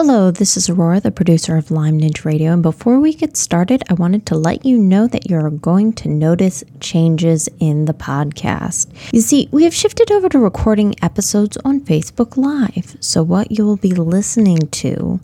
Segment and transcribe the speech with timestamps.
[0.00, 2.52] Hello, this is Aurora, the producer of Lyme Ninja Radio.
[2.52, 6.08] And before we get started, I wanted to let you know that you're going to
[6.08, 8.86] notice changes in the podcast.
[9.12, 12.96] You see, we have shifted over to recording episodes on Facebook Live.
[13.00, 15.18] So, what you will be listening to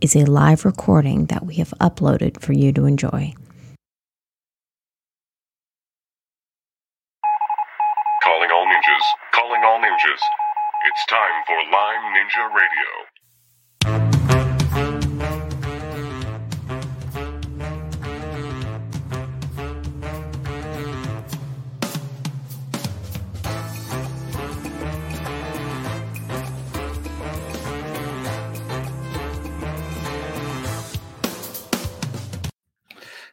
[0.00, 3.34] is a live recording that we have uploaded for you to enjoy.
[8.22, 9.06] Calling all ninjas.
[9.34, 10.22] Calling all ninjas.
[10.86, 13.11] It's time for Lyme Ninja Radio.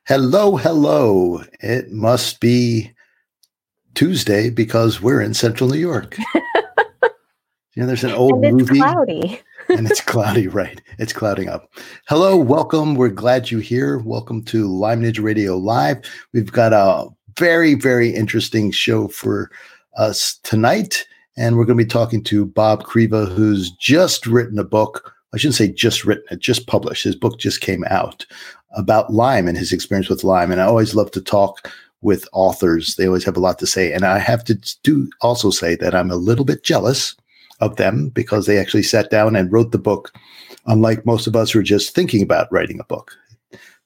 [0.10, 1.44] Hello, hello.
[1.60, 2.94] It must be
[3.94, 6.18] Tuesday because we're in central New York.
[6.34, 6.42] you
[7.76, 9.40] know, there's an old and it's movie cloudy.
[9.70, 10.82] And it's cloudy, right?
[10.98, 11.72] It's clouding up.
[12.08, 12.96] Hello, welcome.
[12.96, 14.00] We're glad you're here.
[14.00, 16.00] Welcome to Lyme Ninja Radio Live.
[16.34, 17.08] We've got a
[17.38, 19.52] very, very interesting show for
[19.98, 21.06] us tonight.
[21.38, 25.14] And we're going to be talking to Bob Kriva, who's just written a book.
[25.34, 27.04] I shouldn't say just written it, just published.
[27.04, 28.26] His book just came out
[28.76, 30.52] about Lyme and his experience with Lyme.
[30.52, 32.96] And I always love to talk with authors.
[32.96, 33.94] They always have a lot to say.
[33.94, 37.16] And I have to do also say that I'm a little bit jealous
[37.60, 40.14] of them because they actually sat down and wrote the book,
[40.66, 43.16] unlike most of us who are just thinking about writing a book.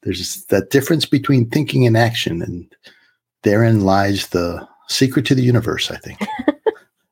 [0.03, 2.75] There's that difference between thinking and action, and
[3.43, 6.19] therein lies the secret to the universe, I think.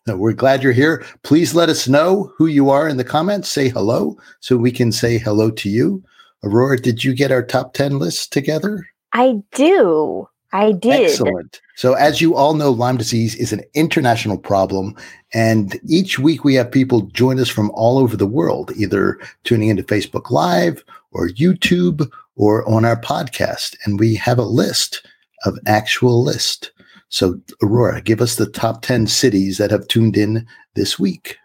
[0.08, 1.06] So we're glad you're here.
[1.22, 3.50] Please let us know who you are in the comments.
[3.50, 6.04] Say hello so we can say hello to you.
[6.44, 8.88] Aurora, did you get our top 10 list together?
[9.14, 10.28] I do.
[10.54, 11.10] I did.
[11.10, 11.62] Excellent.
[11.76, 14.96] So, as you all know, Lyme disease is an international problem.
[15.34, 19.70] And each week we have people join us from all over the world, either tuning
[19.70, 23.76] into Facebook Live or YouTube or on our podcast.
[23.86, 25.06] And we have a list
[25.46, 26.72] of actual list.
[27.10, 31.38] So, Aurora, give us the top 10 cities that have tuned in this week.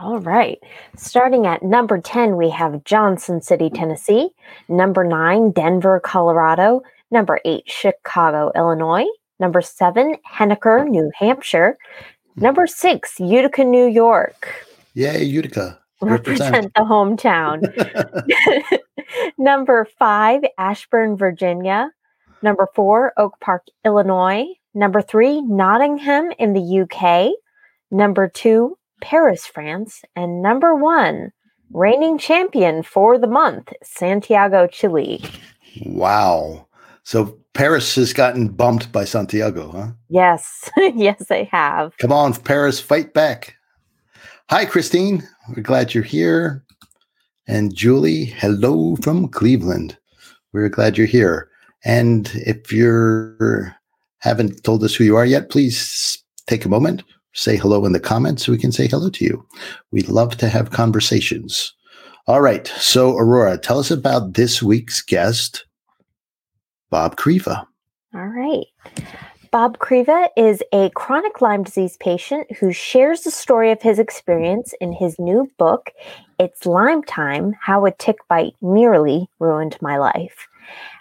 [0.00, 0.58] All right.
[0.96, 4.30] Starting at number 10, we have Johnson City, Tennessee.
[4.68, 6.82] Number 9, Denver, Colorado.
[7.10, 9.06] Number 8, Chicago, Illinois.
[9.38, 11.76] Number 7, Henniker, New Hampshire.
[12.36, 14.66] Number 6, Utica, New York.
[14.94, 15.78] Yay, Utica.
[16.00, 17.60] Represent the hometown.
[19.38, 21.90] Number 5, Ashburn, Virginia.
[22.42, 24.46] Number 4, Oak Park, Illinois.
[24.74, 27.32] Number 3, Nottingham in the UK.
[27.90, 31.32] Number 2, Paris, France, and number one,
[31.72, 35.22] reigning champion for the month, Santiago, Chile.
[35.86, 36.66] Wow.
[37.04, 39.88] So Paris has gotten bumped by Santiago, huh?
[40.08, 40.70] Yes.
[40.76, 41.96] yes, they have.
[41.98, 43.56] Come on, Paris, fight back.
[44.50, 45.22] Hi, Christine.
[45.48, 46.64] We're glad you're here.
[47.46, 49.96] And Julie, hello from Cleveland.
[50.52, 51.48] We're glad you're here.
[51.84, 53.74] And if you're
[54.20, 57.02] haven't told us who you are yet, please take a moment,
[57.32, 59.46] say hello in the comments so we can say hello to you.
[59.90, 61.72] We'd love to have conversations.
[62.26, 62.66] All right.
[62.78, 65.64] So, Aurora, tell us about this week's guest,
[66.90, 67.66] Bob Kriva.
[68.14, 68.66] All right.
[69.52, 74.74] Bob Kriva is a chronic Lyme disease patient who shares the story of his experience
[74.80, 75.90] in his new book,
[76.38, 80.46] It's Lyme Time How a Tick Bite Nearly Ruined My Life.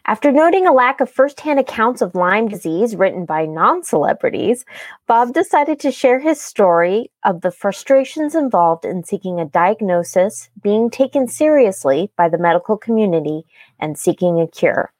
[0.05, 4.65] After noting a lack of firsthand accounts of Lyme disease written by non celebrities,
[5.05, 10.89] Bob decided to share his story of the frustrations involved in seeking a diagnosis, being
[10.89, 13.43] taken seriously by the medical community,
[13.79, 14.91] and seeking a cure.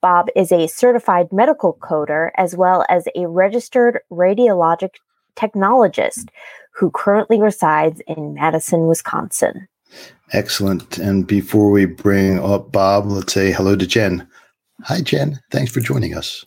[0.00, 4.96] Bob is a certified medical coder as well as a registered radiologic
[5.36, 6.28] technologist
[6.72, 9.68] who currently resides in Madison, Wisconsin.
[10.32, 10.98] Excellent.
[10.98, 14.26] And before we bring up Bob, let's say hello to Jen.
[14.84, 15.40] Hi, Jen.
[15.50, 16.44] Thanks for joining us.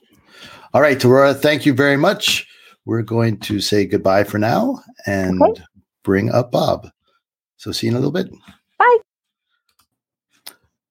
[0.74, 2.48] All right, Aurora, thank you very much.
[2.86, 5.62] We're going to say goodbye for now and okay.
[6.04, 6.90] bring up Bob.
[7.58, 8.30] So, see you in a little bit.
[8.80, 8.98] Bye.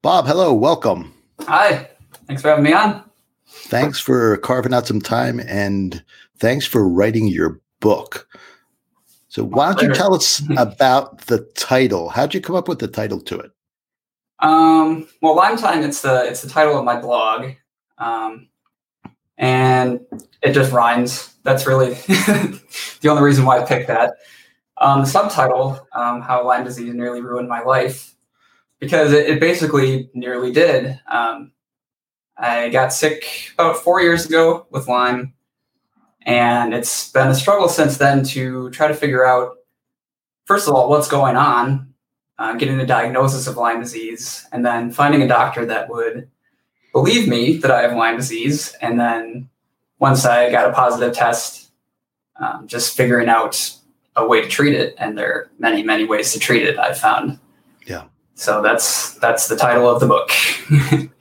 [0.03, 0.55] Bob, hello.
[0.55, 1.13] Welcome.
[1.41, 1.89] Hi.
[2.33, 3.05] Thanks for having me on.
[3.47, 6.03] Thanks for carving out some time and
[6.39, 8.27] thanks for writing your book.
[9.29, 12.09] So, why don't you tell us about the title?
[12.09, 13.51] How'd you come up with the title to it?
[14.39, 17.51] Um, well, Lyme Time, it's the it's the title of my blog,
[17.99, 18.49] um,
[19.37, 20.01] and
[20.41, 21.35] it just rhymes.
[21.43, 21.91] That's really
[23.03, 24.15] the only reason why I picked that.
[24.79, 28.15] Um, the subtitle, um, "How Lyme Disease Nearly Ruined My Life,"
[28.81, 30.99] because it, it basically nearly did.
[31.11, 31.53] Um,
[32.37, 35.35] I got sick about four years ago with Lyme,
[36.23, 39.57] and it's been a struggle since then to try to figure out,
[40.45, 41.93] first of all, what's going on
[42.43, 46.29] uh, getting a diagnosis of Lyme disease, and then finding a doctor that would
[46.93, 48.75] believe me that I have Lyme disease.
[48.83, 49.49] And then
[50.01, 51.71] once I got a positive test,
[52.41, 53.73] um, just figuring out
[54.17, 54.95] a way to treat it.
[54.99, 56.79] And there are many, many ways to treat it.
[56.79, 57.39] I've found.
[57.87, 58.07] Yeah.
[58.35, 60.31] So that's that's the title of the book.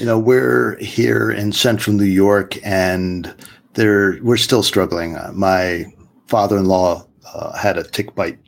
[0.00, 3.34] you know, we're here in central New York, and
[3.74, 5.14] there we're still struggling.
[5.14, 5.84] Uh, my
[6.26, 8.38] father-in-law uh, had a tick bite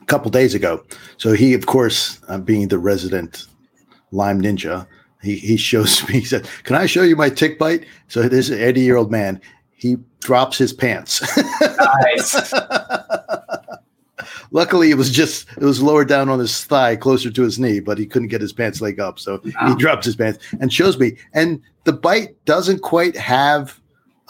[0.00, 0.84] a couple days ago,
[1.16, 3.46] so he, of course, uh, being the resident
[4.10, 4.84] Lyme ninja,
[5.22, 6.14] he he shows me.
[6.14, 9.40] He said, "Can I show you my tick bite?" So this 80-year-old man,
[9.70, 11.22] he drops his pants.
[11.60, 12.52] nice.
[14.52, 17.80] Luckily, it was just it was lower down on his thigh, closer to his knee,
[17.80, 20.98] but he couldn't get his pants leg up, so he drops his pants and shows
[20.98, 21.16] me.
[21.32, 23.80] And the bite doesn't quite have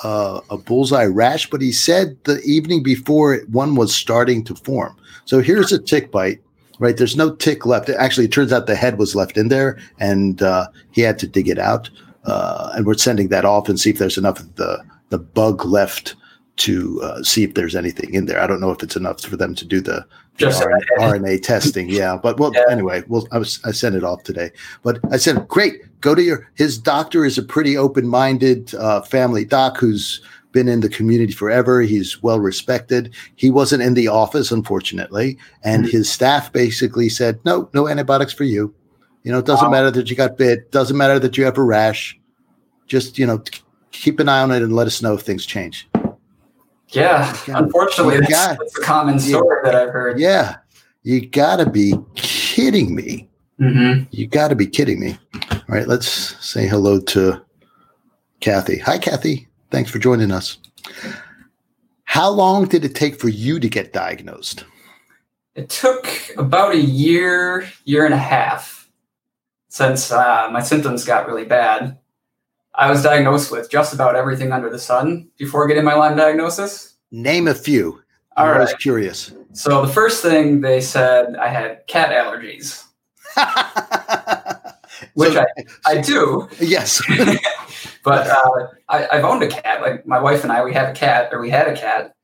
[0.05, 4.97] uh, a bullseye rash, but he said the evening before one was starting to form.
[5.25, 6.41] So here's a tick bite,
[6.79, 6.97] right?
[6.97, 7.89] There's no tick left.
[7.91, 11.27] Actually, it turns out the head was left in there, and uh, he had to
[11.27, 11.91] dig it out.
[12.25, 15.65] Uh, and we're sending that off and see if there's enough of the the bug
[15.67, 16.15] left
[16.57, 18.41] to uh, see if there's anything in there.
[18.41, 20.05] I don't know if it's enough for them to do the,
[20.39, 21.89] the RNA, RNA, testing.
[21.93, 22.65] Yeah, but well, yeah.
[22.71, 24.51] anyway, well, I was I sent it off today.
[24.83, 26.51] But I said, great, go to your.
[26.55, 30.23] His doctor is a pretty open-minded uh, family doc who's
[30.53, 31.81] been in the community forever.
[31.81, 33.15] He's well respected.
[33.37, 35.97] He wasn't in the office, unfortunately, and mm-hmm.
[35.97, 38.75] his staff basically said, no, no antibiotics for you.
[39.23, 39.71] You know, it doesn't wow.
[39.71, 40.71] matter that you got bit.
[40.71, 42.19] Doesn't matter that you have a rash.
[42.87, 43.43] Just you know,
[43.93, 45.89] keep an eye on it and let us know if things change.
[46.93, 50.21] Yeah, unfortunately, that's, got, that's, a common story that I've heard.
[50.21, 50.57] Yeah,
[51.03, 53.29] you got to be kidding me.
[53.61, 54.05] Mm-hmm.
[54.11, 55.19] You got to be kidding me.
[55.51, 56.09] All right, let's
[56.45, 57.43] say hello to
[58.41, 58.79] Kathy.
[58.79, 59.49] Hi, Kathy.
[59.71, 60.59] Thanks for joining us.
[62.05, 64.65] How long did it take for you to get diagnosed?
[65.55, 68.91] It took about a year, year and a half
[69.69, 71.99] since uh, my symptoms got really bad.
[72.75, 76.95] I was diagnosed with just about everything under the sun before getting my Lyme diagnosis.
[77.11, 78.01] Name a few.
[78.37, 78.79] I'm All right.
[78.79, 79.33] curious.
[79.53, 82.85] So the first thing they said I had cat allergies.
[85.15, 85.47] which so, I,
[85.87, 86.49] I do.
[86.59, 87.03] Yes.
[88.05, 89.83] but uh, I, I've owned a cat.
[89.83, 92.15] Like my wife and I, we have a cat, or we had a cat,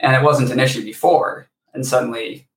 [0.00, 1.48] and it wasn't an issue before.
[1.74, 2.48] And suddenly,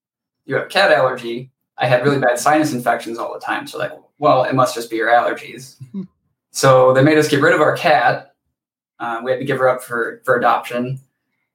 [0.45, 1.51] you have cat allergy.
[1.77, 3.67] I had really bad sinus infections all the time.
[3.67, 5.75] So like, well, it must just be your allergies.
[6.57, 8.33] So they made us get rid of our cat.
[8.99, 10.99] Uh, we had to give her up for, for adoption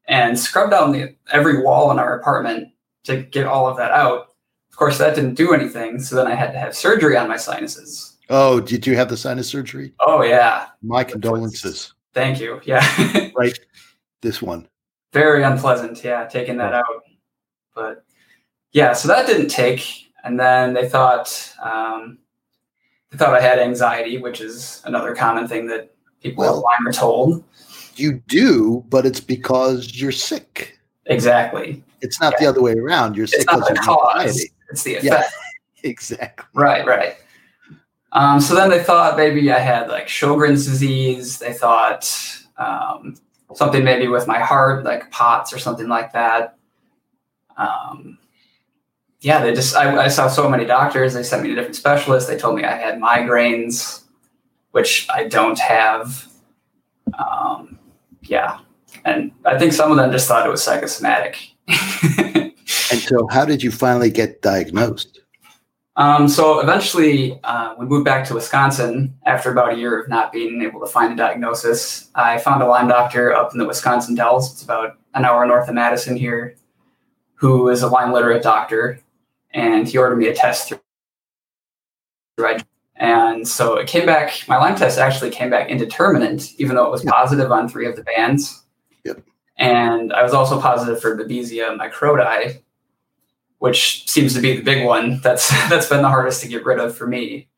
[0.06, 2.69] and scrub down the, every wall in our apartment
[3.02, 4.37] to get all of that out.
[4.70, 5.99] Of course, that didn't do anything.
[5.99, 8.16] So then I had to have surgery on my sinuses.
[8.31, 9.93] Oh, did you have the sinus surgery?
[9.99, 10.69] Oh, yeah.
[10.82, 11.94] My condolences.
[12.14, 12.60] Thank you.
[12.64, 12.87] Yeah.
[13.37, 13.58] right.
[14.20, 14.69] This one.
[15.12, 16.04] Very unpleasant.
[16.04, 16.26] Yeah.
[16.26, 17.02] Taking that out.
[17.75, 18.04] But
[18.70, 20.12] yeah, so that didn't take.
[20.22, 22.19] And then they thought, um,
[23.12, 26.93] I thought I had anxiety, which is another common thing that people well, Lyme are
[26.93, 27.44] told.
[27.97, 30.79] You do, but it's because you're sick.
[31.06, 31.82] Exactly.
[32.00, 32.38] It's not yeah.
[32.41, 33.17] the other way around.
[33.17, 34.20] You're sick because of cause.
[34.20, 34.53] Anxiety.
[34.70, 35.05] It's the effect.
[35.05, 35.25] Yeah,
[35.91, 36.47] exactly.
[36.55, 37.17] Right, right.
[38.12, 41.38] Um, so then they thought maybe I had like Sjogren's disease.
[41.38, 42.11] They thought
[42.56, 43.17] um,
[43.55, 46.56] something maybe with my heart, like POTS or something like that.
[47.56, 48.19] Um,
[49.23, 51.15] yeah, they just I, I, saw so many doctors.
[51.15, 52.29] They sent me to different specialists.
[52.29, 54.02] They told me I had migraines,
[54.73, 56.26] which I don't have.
[57.17, 57.79] Um,
[58.23, 58.59] yeah,
[59.05, 61.38] and I think some of them just thought it was psychosomatic.
[61.69, 62.52] and
[62.99, 65.21] so, how did you finally get diagnosed?
[65.95, 70.33] Um, so eventually, uh, we moved back to Wisconsin after about a year of not
[70.33, 72.11] being able to find a diagnosis.
[72.17, 74.52] I found a Lyme doctor up in the Wisconsin Dells.
[74.52, 76.57] It's about an hour north of Madison here,
[77.35, 78.99] who is a Lyme literate doctor
[79.54, 80.80] and he ordered me a test through
[82.97, 86.90] and so it came back my lyme test actually came back indeterminate even though it
[86.90, 88.64] was positive on three of the bands.
[89.04, 89.23] Yep.
[89.59, 92.62] and i was also positive for babesia microti
[93.62, 96.80] which seems to be the big one that's that's been the hardest to get rid
[96.80, 97.49] of for me.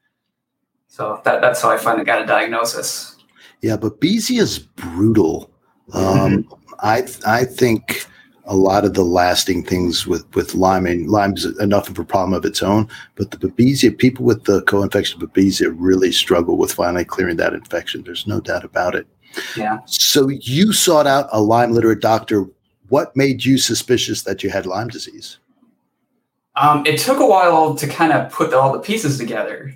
[0.86, 3.16] So that, that's how i finally got a diagnosis.
[3.62, 5.50] Yeah babesia is brutal.
[5.94, 6.74] Um, mm-hmm.
[6.80, 8.06] i i think
[8.46, 10.86] a lot of the lasting things with with Lyme.
[10.86, 14.62] And Lyme's enough of a problem of its own, but the Babesia, people with the
[14.62, 18.02] co-infection of Babesia really struggle with finally clearing that infection.
[18.04, 19.06] There's no doubt about it.
[19.56, 19.78] Yeah.
[19.86, 22.46] So you sought out a Lyme literate doctor.
[22.88, 25.38] What made you suspicious that you had Lyme disease?
[26.56, 29.74] Um, it took a while to kind of put all the pieces together.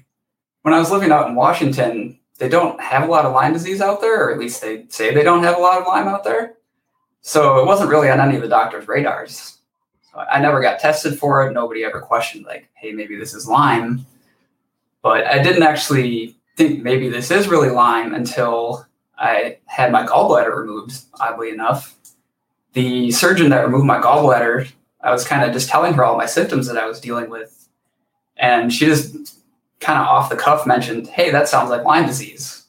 [0.63, 3.81] When I was living out in Washington, they don't have a lot of Lyme disease
[3.81, 6.23] out there, or at least they say they don't have a lot of Lyme out
[6.23, 6.55] there.
[7.21, 9.59] So it wasn't really on any of the doctor's radars.
[10.11, 11.53] So I never got tested for it.
[11.53, 14.07] Nobody ever questioned, like, hey, maybe this is Lyme.
[15.03, 18.87] But I didn't actually think maybe this is really Lyme until
[19.19, 21.95] I had my gallbladder removed, oddly enough.
[22.73, 24.71] The surgeon that removed my gallbladder,
[25.01, 27.69] I was kind of just telling her all my symptoms that I was dealing with.
[28.37, 29.39] And she just
[29.81, 32.67] kind of off the cuff mentioned, hey, that sounds like Lyme disease.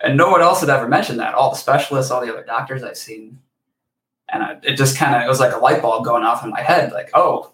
[0.00, 1.34] And no one else had ever mentioned that.
[1.34, 3.38] All the specialists, all the other doctors I've seen.
[4.34, 6.50] And I, it just kind of, it was like a light bulb going off in
[6.50, 7.52] my head like, oh,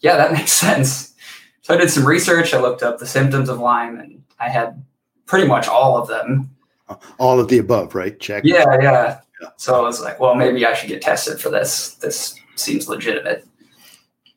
[0.00, 1.14] yeah, that makes sense.
[1.62, 2.52] So I did some research.
[2.52, 4.84] I looked up the symptoms of Lyme and I had
[5.24, 6.50] pretty much all of them.
[6.88, 8.18] Uh, all of the above, right?
[8.18, 8.44] Check.
[8.44, 9.20] Yeah, yeah.
[9.40, 9.48] yeah.
[9.56, 11.94] So I was like, well, maybe I should get tested for this.
[11.94, 13.46] This seems legitimate.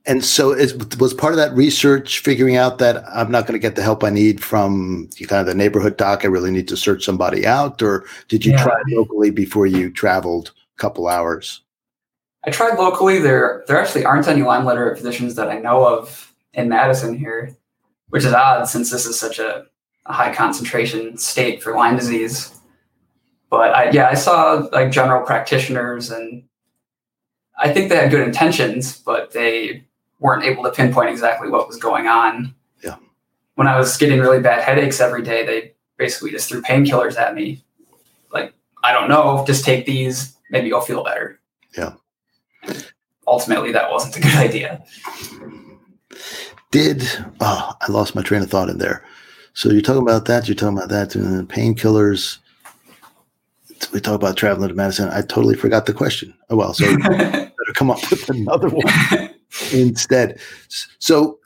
[0.06, 3.60] And so, is, was part of that research figuring out that I'm not going to
[3.60, 6.24] get the help I need from kind of the neighborhood doc?
[6.24, 8.64] I really need to search somebody out, or did you yeah.
[8.64, 11.62] try locally before you traveled a couple hours?
[12.44, 13.20] I tried locally.
[13.20, 17.56] There, there actually aren't any Lyme literate physicians that I know of in Madison here,
[18.10, 19.66] which is odd since this is such a,
[20.06, 22.54] a high concentration state for Lyme disease.
[23.50, 26.44] But I, yeah, I saw like general practitioners, and
[27.58, 29.86] I think they had good intentions, but they
[30.20, 32.54] weren't able to pinpoint exactly what was going on.
[32.84, 32.98] Yeah.
[33.56, 37.36] When I was getting really bad headaches every day, they basically just threw painkillers at
[37.36, 37.64] me.
[38.32, 38.54] Like,
[38.84, 41.40] I don't know, just take these, maybe you'll feel better.
[41.78, 41.94] Yeah.
[43.30, 44.84] Ultimately, that wasn't a good idea.
[46.72, 47.04] Did
[47.40, 49.06] oh, I lost my train of thought in there?
[49.54, 50.48] So you're talking about that.
[50.48, 51.10] You're talking about that.
[51.10, 52.40] Painkillers.
[53.94, 55.10] We talk about traveling to Madison.
[55.10, 56.34] I totally forgot the question.
[56.50, 56.74] Oh well.
[56.74, 59.30] So better come up with another one
[59.74, 60.40] instead.
[61.00, 61.40] So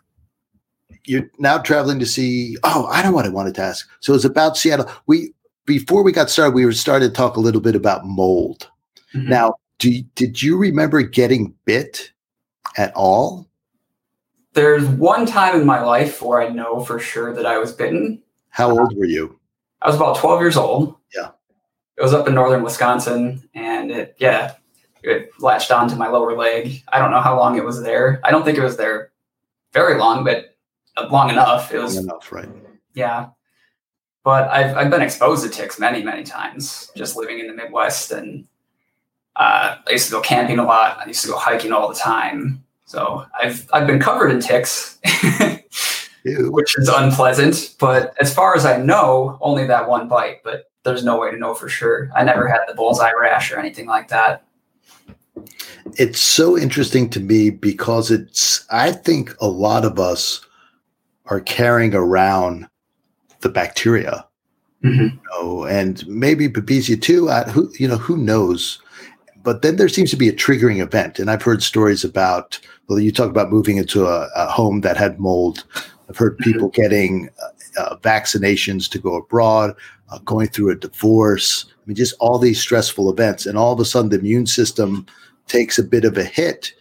[1.05, 2.57] you're now traveling to see.
[2.63, 3.87] Oh, I know what I wanted to ask.
[3.99, 4.89] So it's about Seattle.
[5.05, 5.33] We
[5.65, 8.69] before we got started, we were started to talk a little bit about mold.
[9.13, 9.29] Mm-hmm.
[9.29, 12.11] Now, do, did you remember getting bit
[12.77, 13.47] at all?
[14.53, 18.21] There's one time in my life where I know for sure that I was bitten.
[18.49, 19.39] How old were you?
[19.81, 20.95] I was about 12 years old.
[21.15, 21.31] Yeah.
[21.97, 24.55] It was up in northern Wisconsin, and it, yeah,
[25.03, 26.81] it latched onto my lower leg.
[26.87, 28.19] I don't know how long it was there.
[28.23, 29.11] I don't think it was there
[29.73, 30.55] very long, but
[31.11, 31.73] long enough.
[31.73, 32.49] It was long enough, right?
[32.93, 33.29] Yeah.
[34.23, 38.11] But I've I've been exposed to ticks many many times, just living in the Midwest,
[38.11, 38.47] and
[39.35, 40.97] uh, I used to go camping a lot.
[40.99, 42.63] I used to go hiking all the time.
[42.85, 44.99] So I've I've been covered in ticks,
[46.25, 47.75] which is unpleasant.
[47.79, 50.43] But as far as I know, only that one bite.
[50.43, 52.11] But there's no way to know for sure.
[52.15, 54.45] I never had the bullseye rash or anything like that
[55.95, 60.41] it's so interesting to me because it's i think a lot of us
[61.25, 62.67] are carrying around
[63.41, 64.25] the bacteria
[64.83, 65.03] mm-hmm.
[65.03, 68.79] you know, and maybe babesia too uh, who you know who knows
[69.43, 71.19] but then there seems to be a triggering event.
[71.19, 74.97] And i've heard stories about well you talk about moving into a, a home that
[74.97, 75.65] had mold.
[76.09, 76.51] I've heard mm-hmm.
[76.51, 79.75] people getting uh, uh, vaccinations to go abroad
[80.09, 81.65] uh, going through a divorce.
[81.69, 83.45] I mean just all these stressful events.
[83.45, 85.05] And all of a sudden the immune system
[85.47, 86.73] takes a bit of a hit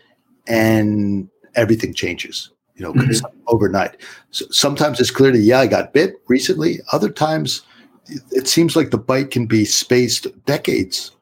[0.47, 3.39] and everything changes you know mm-hmm.
[3.49, 3.97] overnight.
[4.31, 6.79] So sometimes it's clearly, yeah i got bit recently.
[6.93, 7.63] Other times
[8.31, 11.13] it seems like the bite can be spaced decades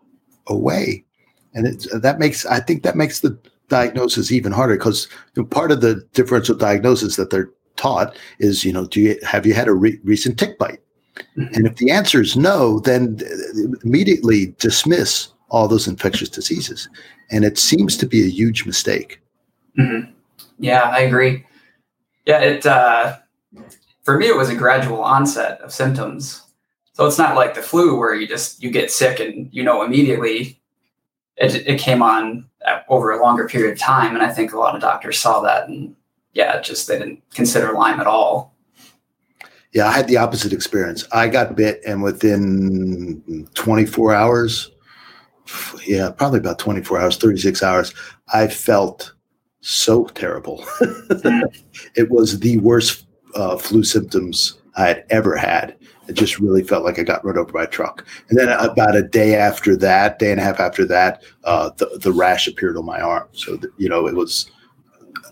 [0.46, 1.04] away
[1.54, 3.38] and it, that makes i think that makes the
[3.68, 5.08] diagnosis even harder because
[5.50, 9.54] part of the differential diagnosis that they're taught is you know do you have you
[9.54, 10.80] had a re- recent tick bite
[11.36, 11.54] mm-hmm.
[11.54, 13.18] and if the answer is no then
[13.84, 16.88] immediately dismiss all those infectious diseases
[17.30, 19.20] and it seems to be a huge mistake.
[19.78, 20.10] Mm-hmm.
[20.58, 21.46] Yeah, I agree.
[22.26, 23.18] Yeah, it uh,
[24.02, 26.42] for me it was a gradual onset of symptoms.
[26.92, 29.82] So it's not like the flu where you just you get sick and you know
[29.82, 30.59] immediately.
[31.40, 32.46] It it came on
[32.88, 35.68] over a longer period of time, and I think a lot of doctors saw that,
[35.68, 35.96] and
[36.32, 38.54] yeah, just they didn't consider Lyme at all.
[39.72, 41.06] Yeah, I had the opposite experience.
[41.12, 44.70] I got bit, and within 24 hours,
[45.86, 47.94] yeah, probably about 24 hours, 36 hours,
[48.32, 49.12] I felt
[49.60, 50.64] so terrible.
[51.94, 55.76] it was the worst uh, flu symptoms I had ever had.
[56.08, 58.04] It just really felt like I got run over by a truck.
[58.28, 61.98] And then about a day after that, day and a half after that, uh, the,
[62.00, 63.28] the rash appeared on my arm.
[63.32, 64.50] So, you know, it was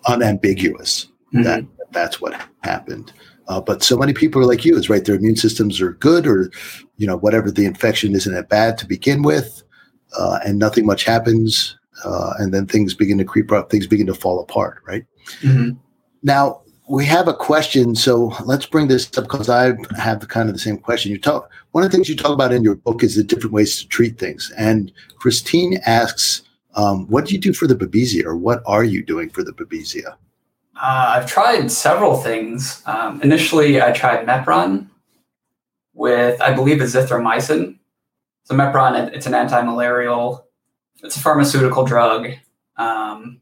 [0.07, 1.43] unambiguous mm-hmm.
[1.43, 3.13] that that's what happened.
[3.49, 4.77] Uh, but so many people are like you.
[4.77, 5.05] It's right.
[5.05, 6.51] Their immune systems are good, or
[6.99, 9.63] you know, whatever the infection isn't that bad to begin with
[10.19, 14.07] uh, and nothing much happens, uh, and then things begin to creep up, things begin
[14.07, 15.05] to fall apart, right?
[15.41, 15.79] Mm-hmm.
[16.23, 20.49] Now we have a question, so let's bring this up because I have the kind
[20.49, 21.13] of the same question.
[21.13, 23.53] You talk one of the things you talk about in your book is the different
[23.53, 26.43] ways to treat things, and Christine asks
[26.75, 29.53] Um, what do you do for the babesia, or what are you doing for the
[29.53, 30.17] babesia?
[30.77, 32.83] Uh, I've tried several things.
[32.87, 34.89] Um, initially, I tried Mepron
[35.93, 37.79] with, I believe, azithromycin.
[38.45, 40.47] So Mepron, it's an anti-malarial.
[41.03, 42.29] It's a pharmaceutical drug.
[42.77, 43.41] Um,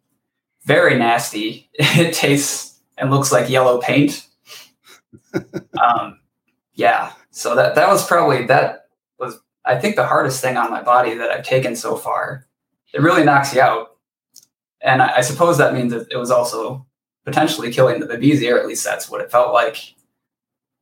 [0.65, 1.71] very nasty.
[1.79, 2.66] It tastes
[2.97, 4.27] and looks like yellow paint.
[5.83, 6.21] um,
[6.75, 7.13] yeah.
[7.31, 8.89] So that that was probably that
[9.19, 12.47] was I think the hardest thing on my body that I've taken so far.
[12.95, 13.97] It really knocks you out,
[14.81, 16.87] and I, I suppose that means that it was also
[17.25, 19.95] potentially killing the babesia, or at least that's what it felt like.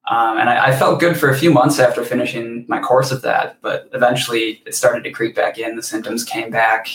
[0.07, 3.23] Um, and I, I, felt good for a few months after finishing my course of
[3.23, 5.77] that, but eventually it started to creep back in.
[5.77, 6.89] The symptoms came back.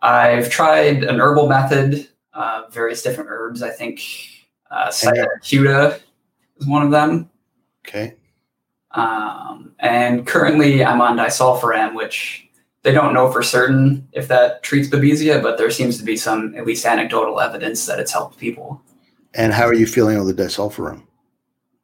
[0.00, 3.62] I've tried an herbal method, uh, various different herbs.
[3.62, 4.02] I think
[4.70, 4.92] uh,
[6.60, 7.30] is one of them.
[7.86, 8.14] Okay.
[8.92, 12.48] Um, and currently I'm on disulfiram, which
[12.82, 16.54] they don't know for certain if that treats babesia, but there seems to be some
[16.56, 18.80] at least anecdotal evidence that it's helped people.
[19.34, 21.02] And how are you feeling on the disulfiram?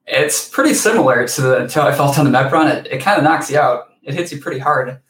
[0.06, 2.72] It's pretty similar to, the, to how I felt on the Mepron.
[2.72, 3.88] It, it kind of knocks you out.
[4.02, 5.00] It hits you pretty hard.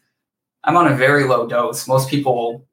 [0.65, 1.87] I'm on a very low dose.
[1.87, 2.66] Most people,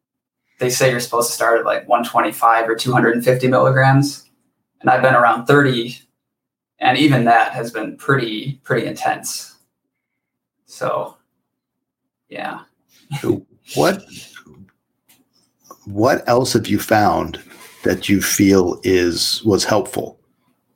[0.63, 4.29] they say you're supposed to start at like 125 or 250 milligrams.
[4.79, 5.99] And I've been around 30.
[6.79, 9.57] And even that has been pretty, pretty intense.
[10.65, 11.17] So,
[12.29, 12.61] yeah.
[13.75, 14.05] what,
[15.83, 17.43] what else have you found
[17.83, 20.17] that you feel is, was helpful?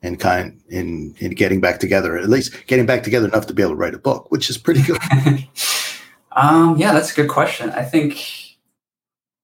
[0.04, 3.64] and kind in in getting back together, at least getting back together enough to be
[3.64, 5.00] able to write a book, which is pretty good.
[6.34, 7.72] um, yeah, that's a good question.
[7.72, 8.47] I think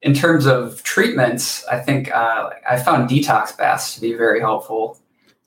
[0.04, 5.00] in terms of treatments, I think uh, I found detox baths to be very helpful.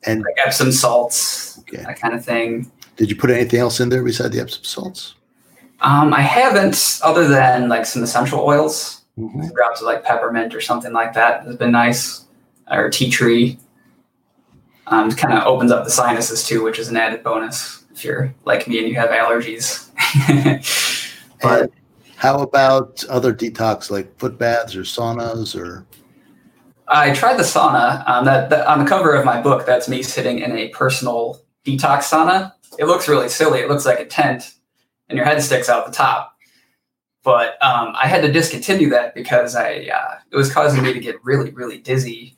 [0.05, 1.83] And like Epsom salts, okay.
[1.83, 2.71] that kind of thing.
[2.97, 5.15] Did you put anything else in there besides the Epsom salts?
[5.81, 9.49] Um, I haven't, other than like some essential oils, mm-hmm.
[9.55, 12.25] drops of like peppermint or something like that has been nice,
[12.71, 13.59] or tea tree.
[14.87, 18.33] Um, kind of opens up the sinuses too, which is an added bonus if you're
[18.45, 19.91] like me and you have allergies.
[21.43, 21.73] but
[22.17, 25.87] how about other detox like foot baths or saunas or?
[26.89, 28.09] I tried the sauna.
[28.09, 31.43] Um, that, that on the cover of my book, that's me sitting in a personal
[31.65, 32.53] detox sauna.
[32.79, 33.61] It looks really silly.
[33.61, 34.55] It looks like a tent,
[35.09, 36.37] and your head sticks out the top.
[37.23, 41.01] But um, I had to discontinue that because I uh, it was causing me to
[41.01, 42.37] get really, really dizzy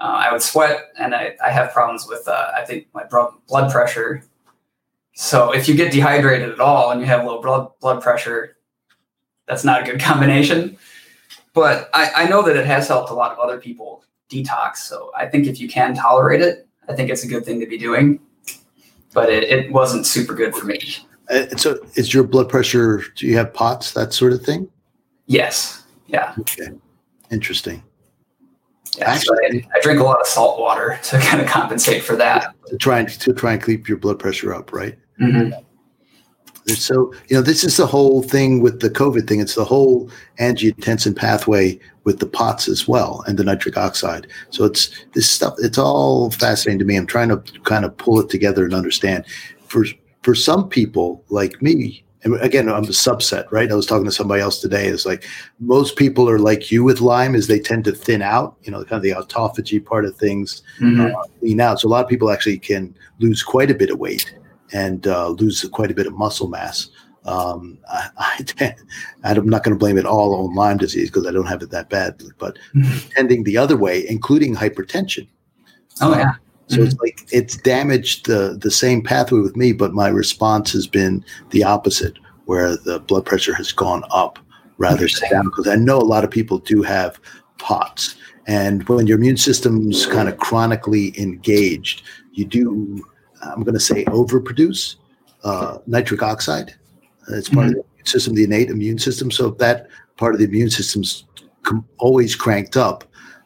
[0.00, 3.70] uh, I would sweat, and I, I have problems with uh, I think my blood
[3.70, 4.24] pressure.
[5.14, 8.56] So if you get dehydrated at all and you have low blood blood pressure,
[9.50, 10.78] that's not a good combination.
[11.52, 14.76] But I, I know that it has helped a lot of other people detox.
[14.76, 17.66] So I think if you can tolerate it, I think it's a good thing to
[17.66, 18.20] be doing.
[19.12, 20.80] But it, it wasn't super good for me.
[21.28, 23.02] Uh, so is your blood pressure?
[23.16, 24.68] Do you have POTS that sort of thing?
[25.26, 25.84] Yes.
[26.06, 26.34] Yeah.
[26.38, 26.68] Okay.
[27.32, 27.82] Interesting.
[28.96, 32.02] Yeah, Actually, so I, I, drink a lot of salt water to kind of compensate
[32.02, 32.54] for that.
[32.66, 34.98] To try and to try and keep your blood pressure up, right?
[35.20, 35.60] Mm-hmm.
[36.66, 39.40] So you know, this is the whole thing with the COVID thing.
[39.40, 44.26] It's the whole angiotensin pathway with the POTS as well, and the nitric oxide.
[44.50, 45.54] So it's this stuff.
[45.58, 46.96] It's all fascinating to me.
[46.96, 49.24] I'm trying to kind of pull it together and understand.
[49.66, 49.84] For
[50.22, 53.70] for some people like me, and again, I'm a subset, right?
[53.70, 54.86] I was talking to somebody else today.
[54.88, 55.24] It's like
[55.58, 58.84] most people are like you with Lyme, is they tend to thin out, you know,
[58.84, 61.16] kind of the autophagy part of things, mm-hmm.
[61.16, 61.80] uh, lean out.
[61.80, 64.34] So a lot of people actually can lose quite a bit of weight
[64.72, 66.90] and uh, lose quite a bit of muscle mass.
[67.26, 68.08] Um, I,
[68.54, 68.74] I,
[69.24, 71.70] am not going to blame it all on Lyme disease because I don't have it
[71.70, 73.08] that bad, but mm-hmm.
[73.10, 75.28] tending the other way, including hypertension.
[76.00, 76.34] Oh yeah.
[76.68, 76.86] So mm-hmm.
[76.86, 81.24] it's like it's damaged the the same pathway with me, but my response has been
[81.50, 84.38] the opposite, where the blood pressure has gone up
[84.78, 85.44] rather than down.
[85.46, 87.20] Because I know a lot of people do have
[87.58, 88.14] POTS,
[88.46, 92.02] and when your immune system's kind of chronically engaged,
[92.32, 93.04] you do.
[93.42, 94.96] I'm going to say overproduce
[95.44, 96.74] uh, nitric oxide.
[97.28, 97.78] It's part mm-hmm.
[97.78, 99.30] of the immune system, the innate immune system.
[99.30, 101.24] So if that part of the immune system's
[101.62, 103.04] com- always cranked up,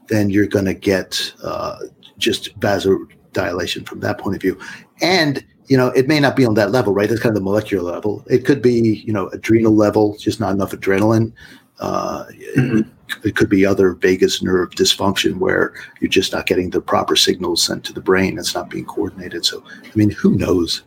[0.08, 1.78] then you're going to get uh,
[2.18, 4.58] just vasodilation from that point of view.
[5.00, 7.08] And you know, it may not be on that level, right?
[7.08, 8.22] That's kind of the molecular level.
[8.28, 11.32] It could be, you know, adrenal level, just not enough adrenaline.
[11.80, 12.24] Uh,
[12.56, 12.90] mm-hmm.
[13.24, 17.62] It, could be other vagus nerve dysfunction where you're just not getting the proper signals
[17.62, 18.38] sent to the brain.
[18.38, 19.44] It's not being coordinated.
[19.44, 20.82] So, I mean, who knows?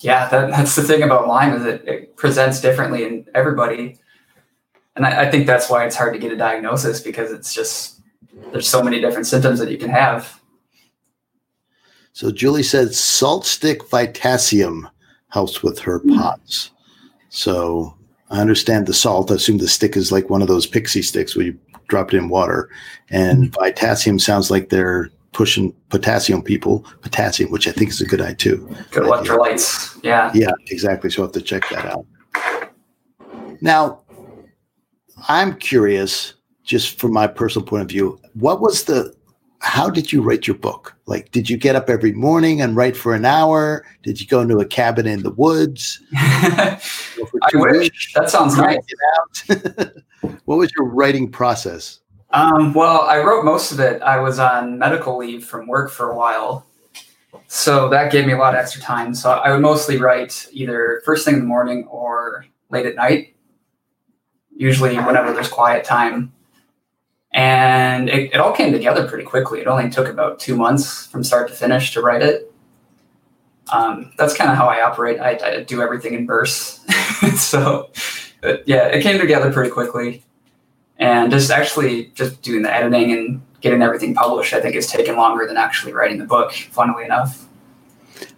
[0.00, 3.98] Yeah, that, that's the thing about Lyme is it, it presents differently in everybody,
[4.94, 8.00] and I, I think that's why it's hard to get a diagnosis because it's just
[8.52, 10.40] there's so many different symptoms that you can have.
[12.12, 14.90] So Julie said salt stick Vitassium
[15.28, 16.16] helps with her mm.
[16.16, 16.70] POTS.
[17.28, 17.95] So
[18.30, 19.30] I understand the salt.
[19.30, 21.58] I assume the stick is like one of those pixie sticks where you
[21.88, 22.68] drop it in water.
[23.10, 23.64] And Mm-hmm.
[23.64, 28.34] Vitassium sounds like they're pushing potassium people, potassium, which I think is a good idea
[28.36, 28.76] too.
[28.90, 30.00] Good electrolytes.
[30.02, 30.30] Yeah.
[30.34, 31.10] Yeah, exactly.
[31.10, 32.06] So I'll have to check that out.
[33.60, 34.00] Now,
[35.28, 36.34] I'm curious,
[36.64, 39.14] just from my personal point of view, what was the
[39.66, 40.94] how did you write your book?
[41.06, 43.84] Like, did you get up every morning and write for an hour?
[44.04, 46.00] Did you go into a cabin in the woods?
[46.14, 46.80] I
[47.16, 47.76] Go for two wish.
[47.76, 48.12] weeks?
[48.14, 48.78] That sounds nice.
[50.44, 51.98] what was your writing process?
[52.30, 54.00] Um, well, I wrote most of it.
[54.02, 56.64] I was on medical leave from work for a while.
[57.48, 59.16] So that gave me a lot of extra time.
[59.16, 63.34] So I would mostly write either first thing in the morning or late at night,
[64.54, 66.32] usually whenever there's quiet time.
[67.36, 69.60] And it, it all came together pretty quickly.
[69.60, 72.52] It only took about two months from start to finish to write it.
[73.72, 75.20] Um, that's kind of how I operate.
[75.20, 76.80] I, I do everything in bursts.
[77.40, 77.90] so,
[78.64, 80.24] yeah, it came together pretty quickly
[80.98, 85.16] and just actually just doing the editing and getting everything published i think has taken
[85.16, 87.46] longer than actually writing the book funnily enough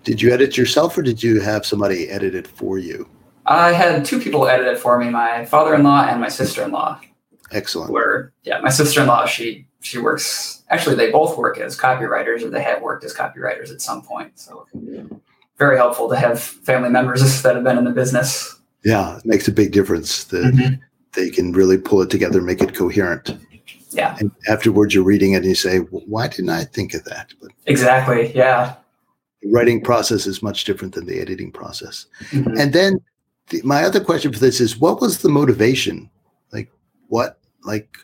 [0.05, 3.09] Did you edit yourself or did you have somebody edit it for you?
[3.47, 7.01] i had two people edit it for me my father-in-law and my sister-in-law
[7.53, 7.91] Excellent.
[7.93, 12.63] were yeah my sister-in-law she she works actually they both work as copywriters or they
[12.63, 14.67] have worked as copywriters at some point so
[15.59, 19.49] very helpful to have family members that have been in the business Yeah, it makes
[19.49, 20.79] a big difference that
[21.15, 23.37] they can really pull it together make it coherent.
[23.91, 27.05] yeah And afterwards, you're reading it and you say, well, why didn't I think of
[27.05, 27.33] that?
[27.41, 28.75] But exactly yeah
[29.43, 32.07] the writing process is much different than the editing process.
[32.31, 32.59] Mhm.
[32.61, 33.01] And then
[33.51, 36.11] the, my other question for this is what was the motivation?
[37.09, 37.99] What, like,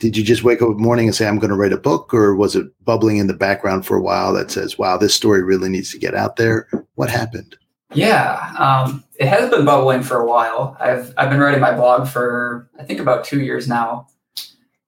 [0.00, 1.78] did you just wake up in the morning and say, I'm going to write a
[1.78, 2.12] book?
[2.12, 5.42] Or was it bubbling in the background for a while that says, wow, this story
[5.42, 6.68] really needs to get out there?
[6.96, 7.56] What happened?
[7.94, 10.76] Yeah, um, it has been bubbling for a while.
[10.80, 14.08] I've I've been writing my blog for I think about two years now,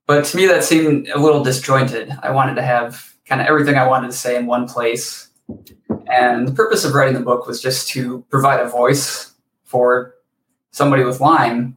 [0.06, 2.12] but to me that seemed a little disjointed.
[2.22, 5.28] I wanted to have kind of everything I wanted to say in one place,
[6.10, 10.14] and the purpose of writing the book was just to provide a voice for
[10.72, 11.76] somebody with Lyme.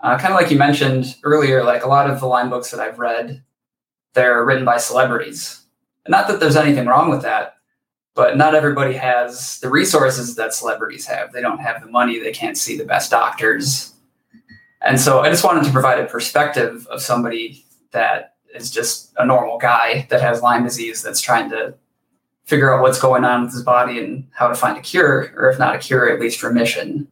[0.00, 2.80] Uh, kind of like you mentioned earlier, like a lot of the Lyme books that
[2.80, 3.42] I've read,
[4.14, 5.64] they're written by celebrities.
[6.04, 7.56] And not that there's anything wrong with that,
[8.14, 11.32] but not everybody has the resources that celebrities have.
[11.32, 13.94] They don't have the money, they can't see the best doctors.
[14.80, 19.26] And so I just wanted to provide a perspective of somebody that is just a
[19.26, 21.74] normal guy that has Lyme disease that's trying to
[22.44, 25.50] figure out what's going on with his body and how to find a cure, or
[25.50, 27.08] if not a cure, at least remission.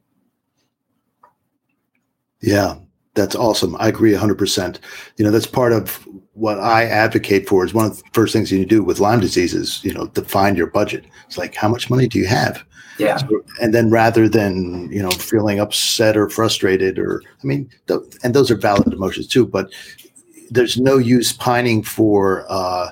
[2.40, 2.76] Yeah,
[3.14, 3.76] that's awesome.
[3.78, 4.78] I agree 100%.
[5.16, 8.52] You know, that's part of what I advocate for is one of the first things
[8.52, 11.06] you do with Lyme disease is, you know, define your budget.
[11.26, 12.62] It's like, how much money do you have?
[12.98, 13.16] Yeah.
[13.16, 18.00] So- and then rather than, you know, feeling upset or frustrated or, I mean, th-
[18.22, 19.72] and those are valid emotions too, but
[20.50, 22.90] there's no use pining for, uh,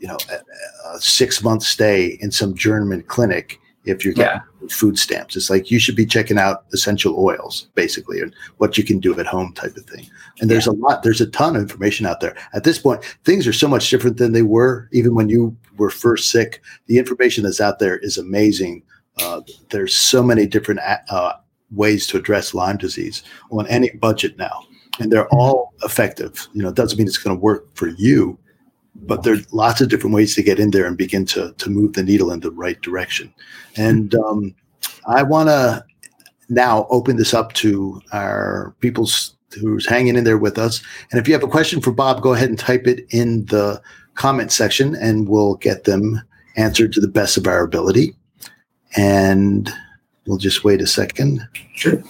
[0.00, 4.98] you know, a, a six month stay in some German clinic if you're getting food
[4.98, 5.36] stamps.
[5.36, 9.18] It's like you should be checking out essential oils, basically, and what you can do
[9.18, 10.06] at home type of thing.
[10.40, 12.36] And there's a lot, there's a ton of information out there.
[12.52, 15.90] At this point, things are so much different than they were even when you were
[15.90, 16.62] first sick.
[16.86, 18.82] The information that's out there is amazing.
[19.20, 21.32] Uh, there's so many different uh,
[21.70, 24.64] ways to address Lyme disease on any budget now,
[25.00, 26.48] and they're all effective.
[26.52, 28.38] You know, it doesn't mean it's going to work for you,
[29.02, 31.92] but there's lots of different ways to get in there and begin to to move
[31.94, 33.32] the needle in the right direction.
[33.76, 34.54] And um,
[35.06, 35.84] I want to
[36.48, 39.08] now open this up to our people
[39.60, 40.82] who's hanging in there with us.
[41.10, 43.80] And if you have a question for Bob, go ahead and type it in the
[44.14, 46.20] comment section, and we'll get them
[46.56, 48.14] answered to the best of our ability.
[48.96, 49.70] And
[50.26, 51.46] we'll just wait a second.
[51.74, 52.02] Sure.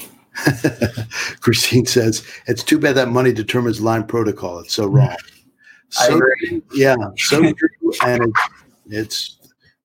[1.41, 4.61] Christine says, "It's too bad that money determines Lyme protocol.
[4.61, 5.17] It's so wrong."
[5.99, 6.63] I So agree.
[6.75, 8.33] yeah, so true, and it,
[8.87, 9.37] it's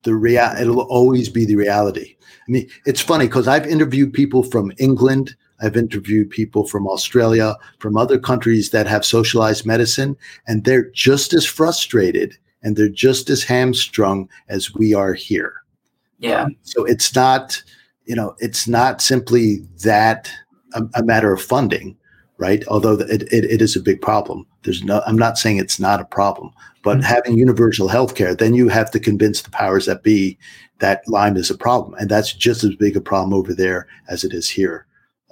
[0.04, 0.52] the real.
[0.60, 2.16] It'll always be the reality.
[2.48, 5.36] I mean, it's funny because I've interviewed people from England.
[5.62, 11.34] I've interviewed people from Australia, from other countries that have socialized medicine, and they're just
[11.34, 15.54] as frustrated and they're just as hamstrung as we are here.
[16.20, 16.44] Yeah.
[16.44, 17.62] Um, so it's not,
[18.06, 20.30] you know, it's not simply that
[20.74, 21.98] a, a matter of funding,
[22.38, 22.64] right?
[22.68, 24.46] Although it, it, it is a big problem.
[24.64, 26.52] There's no, I'm not saying it's not a problem,
[26.84, 27.04] but Mhm.
[27.04, 30.38] having universal health care, then you have to convince the powers that be
[30.80, 31.94] that Lyme is a problem.
[32.00, 34.86] And that's just as big a problem over there as it is here.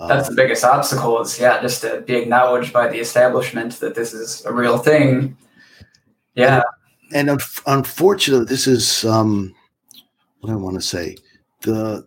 [0.08, 4.14] That's the biggest obstacle is, yeah, just to be acknowledged by the establishment that this
[4.14, 5.38] is a real thing.
[6.34, 6.62] Yeah.
[7.14, 9.54] and un- unfortunately, this is um,
[10.40, 11.18] what I want to say.
[11.62, 12.06] The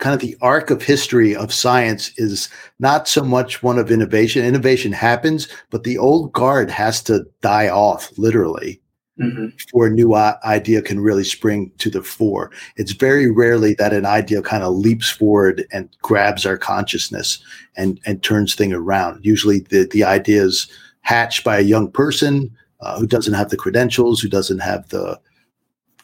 [0.00, 4.44] kind of the arc of history of science is not so much one of innovation.
[4.44, 8.80] Innovation happens, but the old guard has to die off, literally,
[9.20, 9.48] mm-hmm.
[9.56, 12.50] before a new idea can really spring to the fore.
[12.76, 17.38] It's very rarely that an idea kind of leaps forward and grabs our consciousness
[17.76, 19.24] and and turns thing around.
[19.24, 20.66] Usually, the the idea is
[21.02, 25.20] hatched by a young person uh, who doesn't have the credentials, who doesn't have the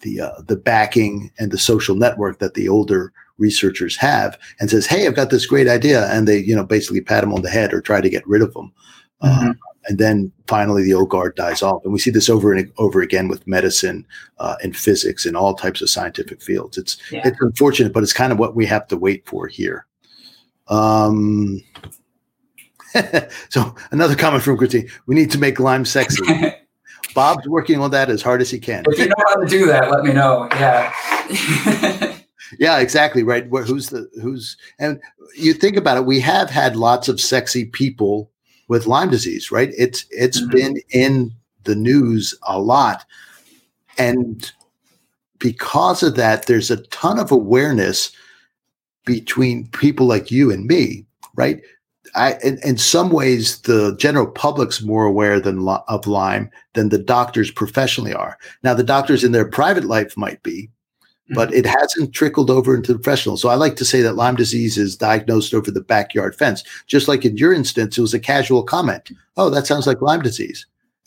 [0.03, 4.87] the uh, the backing and the social network that the older researchers have and says,
[4.87, 7.51] "Hey, I've got this great idea," and they, you know, basically pat them on the
[7.51, 8.73] head or try to get rid of him.
[9.21, 9.51] Uh, mm-hmm.
[9.51, 9.55] Uh,
[9.89, 13.01] and then finally, the old guard dies off, and we see this over and over
[13.01, 14.05] again with medicine
[14.39, 16.77] uh, and physics and all types of scientific fields.
[16.77, 17.23] It's yeah.
[17.25, 19.87] it's unfortunate, but it's kind of what we have to wait for here.
[20.69, 21.63] Um.
[23.49, 26.25] so another comment from Christine: We need to make Lyme sexy.
[27.15, 28.85] Bob's working on that as hard as he can.
[28.89, 30.49] If you know how to do that, let me know.
[30.53, 32.13] Yeah.
[32.59, 33.47] yeah, exactly right.
[33.47, 35.01] Who's the who's and
[35.37, 38.31] you think about it, we have had lots of sexy people
[38.69, 39.73] with Lyme disease, right?
[39.77, 40.51] It's it's mm-hmm.
[40.51, 41.33] been in
[41.65, 43.05] the news a lot,
[43.99, 44.51] and
[45.39, 48.13] because of that, there's a ton of awareness
[49.05, 51.63] between people like you and me, right?
[52.15, 56.99] I, in, in some ways, the general public's more aware than of Lyme than the
[56.99, 58.39] doctors professionally are.
[58.63, 60.71] Now, the doctors in their private life might be,
[61.27, 61.35] Mm-hmm.
[61.35, 63.37] but it hasn't trickled over into the professional.
[63.37, 66.63] So I like to say that Lyme disease is diagnosed over the backyard fence.
[66.87, 69.11] Just like in your instance, it was a casual comment.
[69.37, 70.67] Oh, that sounds like Lyme disease.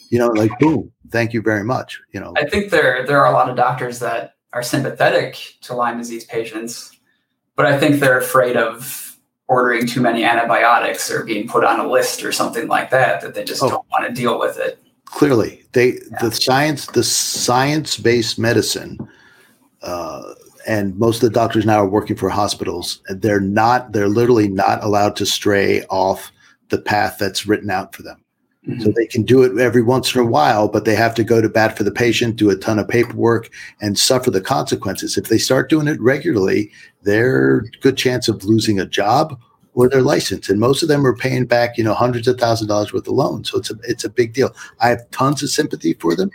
[0.09, 2.01] You know, like boom, thank you very much.
[2.11, 5.73] You know, I think there there are a lot of doctors that are sympathetic to
[5.73, 6.99] Lyme disease patients,
[7.55, 11.89] but I think they're afraid of ordering too many antibiotics or being put on a
[11.89, 14.83] list or something like that that they just oh, don't want to deal with it.
[15.05, 16.17] Clearly, they yeah.
[16.19, 18.99] the science the science based medicine
[19.81, 20.33] uh,
[20.67, 23.01] and most of the doctors now are working for hospitals.
[23.09, 26.31] They're not they're literally not allowed to stray off
[26.69, 28.23] the path that's written out for them.
[28.67, 28.81] Mm-hmm.
[28.81, 31.39] so they can do it every once in a while but they have to go
[31.39, 35.17] to bat for the patient do a ton of paperwork and suffer the consequences.
[35.17, 36.69] If they start doing it regularly
[37.03, 39.39] they're good chance of losing a job
[39.75, 42.67] or their license and most of them are paying back you know hundreds of thousand
[42.67, 43.49] dollars worth of loans.
[43.49, 44.53] So it's a it's a big deal.
[44.81, 46.29] I have tons of sympathy for them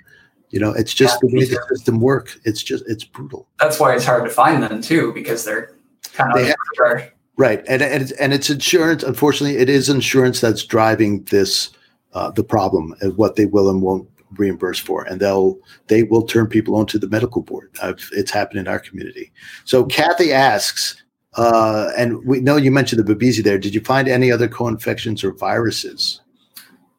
[0.54, 2.38] you know, it's just yeah, the way the system works.
[2.44, 3.48] It's just it's brutal.
[3.58, 5.74] That's why it's hard to find them too, because they're
[6.12, 7.64] kind of they have, right.
[7.66, 9.02] And and it's, and it's insurance.
[9.02, 11.70] Unfortunately, it is insurance that's driving this
[12.12, 16.22] uh, the problem of what they will and won't reimburse for, and they'll they will
[16.22, 17.70] turn people onto the medical board.
[17.82, 19.32] I've, it's happened in our community.
[19.64, 21.02] So Kathy asks.
[21.36, 23.58] Uh, and we know you mentioned the babesia there.
[23.58, 26.20] Did you find any other co-infections or viruses?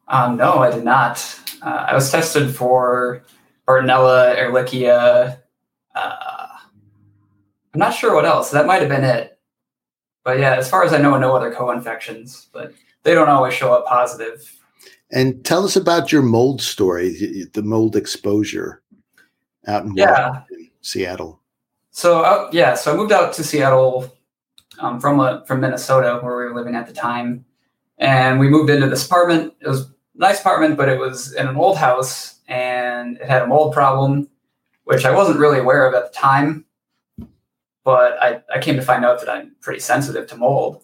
[0.09, 1.23] Um, no, I did not.
[1.61, 3.23] Uh, I was tested for
[3.67, 5.39] Bartonella, Ehrlichia.
[5.95, 6.47] Uh,
[7.73, 8.51] I'm not sure what else.
[8.51, 9.39] That might have been it.
[10.23, 12.47] But yeah, as far as I know, no other co-infections.
[12.51, 12.73] But
[13.03, 14.51] they don't always show up positive.
[15.11, 18.81] And tell us about your mold story, the mold exposure
[19.67, 20.43] out in, yeah.
[20.81, 21.41] Seattle.
[21.91, 24.13] So uh, yeah, so I moved out to Seattle
[24.79, 27.45] um, from uh, from Minnesota, where we were living at the time,
[27.97, 29.53] and we moved into this apartment.
[29.61, 33.41] It was a nice apartment, but it was in an old house and it had
[33.41, 34.29] a mold problem,
[34.83, 36.65] which I wasn't really aware of at the time.
[37.83, 40.83] But I, I came to find out that I'm pretty sensitive to mold.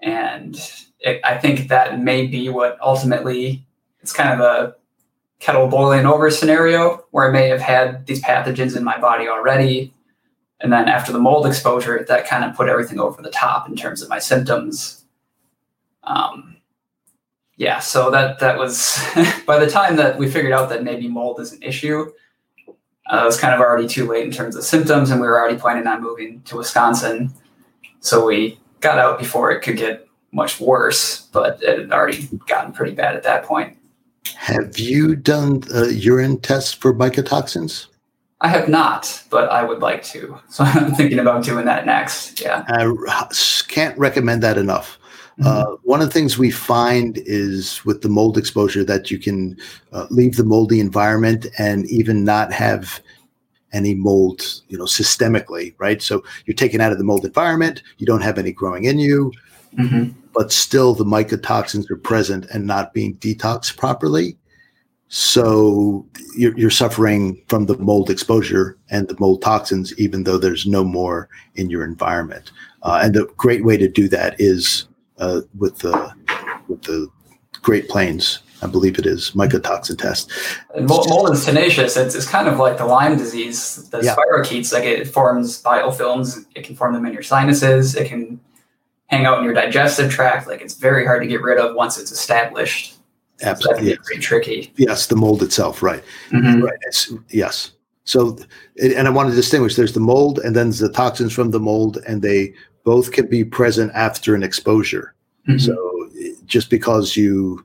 [0.00, 0.56] And
[1.00, 3.66] it, I think that may be what ultimately
[4.00, 4.74] it's kind of a
[5.40, 9.92] kettle boiling over scenario where I may have had these pathogens in my body already.
[10.60, 13.76] And then after the mold exposure, that kind of put everything over the top in
[13.76, 15.04] terms of my symptoms.
[16.02, 16.57] Um,
[17.58, 19.04] yeah, so that that was
[19.46, 22.10] by the time that we figured out that maybe mold is an issue,
[23.10, 25.38] uh, it was kind of already too late in terms of symptoms, and we were
[25.38, 27.34] already planning on moving to Wisconsin.
[28.00, 32.72] So we got out before it could get much worse, but it had already gotten
[32.72, 33.76] pretty bad at that point.
[34.36, 37.86] Have you done a urine test for mycotoxins?
[38.40, 40.38] I have not, but I would like to.
[40.48, 42.40] So I'm thinking about doing that next.
[42.40, 42.64] Yeah.
[42.68, 43.26] I
[43.66, 44.98] can't recommend that enough.
[45.44, 45.74] Uh, mm-hmm.
[45.88, 49.56] one of the things we find is with the mold exposure that you can
[49.92, 53.00] uh, leave the moldy environment and even not have
[53.72, 56.02] any mold, you know, systemically, right?
[56.02, 59.32] So you're taken out of the mold environment, you don't have any growing in you,
[59.76, 60.10] mm-hmm.
[60.34, 64.36] but still the mycotoxins are present and not being detoxed properly.
[65.08, 66.04] So
[66.36, 70.82] you're, you're suffering from the mold exposure and the mold toxins, even though there's no
[70.82, 72.50] more in your environment.
[72.82, 74.87] Uh, and the great way to do that is
[75.18, 76.12] uh, with the
[76.68, 77.08] with the
[77.62, 80.30] Great Plains I believe it is mycotoxin test.
[80.74, 81.96] And mold, mold is tenacious.
[81.96, 84.16] It's, it's kind of like the Lyme disease, the Yeah.
[84.16, 84.72] spirochetes.
[84.72, 86.44] Like it forms biofilms.
[86.54, 87.94] It can form them in your sinuses.
[87.94, 88.40] It can
[89.06, 90.48] hang out in your digestive tract.
[90.48, 92.94] Like it's very hard to get rid of once it's established.
[93.38, 93.92] So Absolutely.
[93.92, 94.72] be pretty tricky.
[94.76, 96.02] Yes, the mold itself, right?
[96.30, 96.62] Mhm.
[96.62, 96.78] Right.
[96.88, 97.72] It's, yes.
[98.02, 98.36] So,
[98.82, 99.76] and I want to distinguish.
[99.76, 102.54] There's the mold, and then the toxins from the mold, and they
[102.88, 105.12] both can be present after an exposure.
[105.46, 105.60] Mhm.
[105.60, 105.74] So,
[106.46, 107.62] just because you,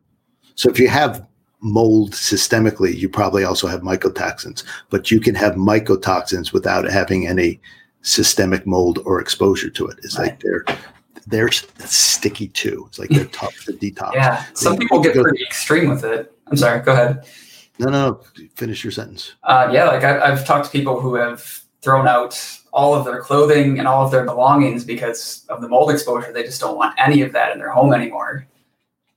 [0.56, 1.26] so if you have
[1.62, 7.62] mold systemically, you probably also have mycotoxins, but you can have mycotoxins without having any
[8.02, 9.98] systemic mold or exposure to it.
[10.04, 10.66] It's like they're
[11.28, 12.84] they're sticky too.
[12.90, 14.16] It's like they're tough to detox.
[14.16, 14.44] yeah.
[14.56, 16.34] Some people get pretty extreme with it.
[16.48, 16.82] I'm sorry.
[16.82, 17.26] Go ahead.
[17.80, 18.48] No, no, no.
[18.56, 19.36] Finish your sentence.
[19.44, 21.40] Uh, yeah, like I, I've talked to people who have
[21.82, 22.34] thrown out
[22.74, 26.34] all of their clothing and all of their belongings because of the mold exposure.
[26.34, 28.48] They just don't want any of that in their home anymore.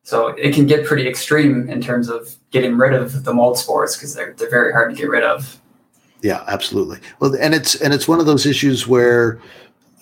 [0.02, 3.96] So it can get pretty extreme in terms of getting rid of the mold spores
[3.96, 5.60] because they're they're very hard to get rid of.
[6.22, 6.98] Yeah, absolutely.
[7.18, 9.40] Well, and it's and it's one of those issues where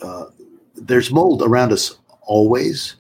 [0.03, 0.27] uh,
[0.75, 2.97] there's mold around us always.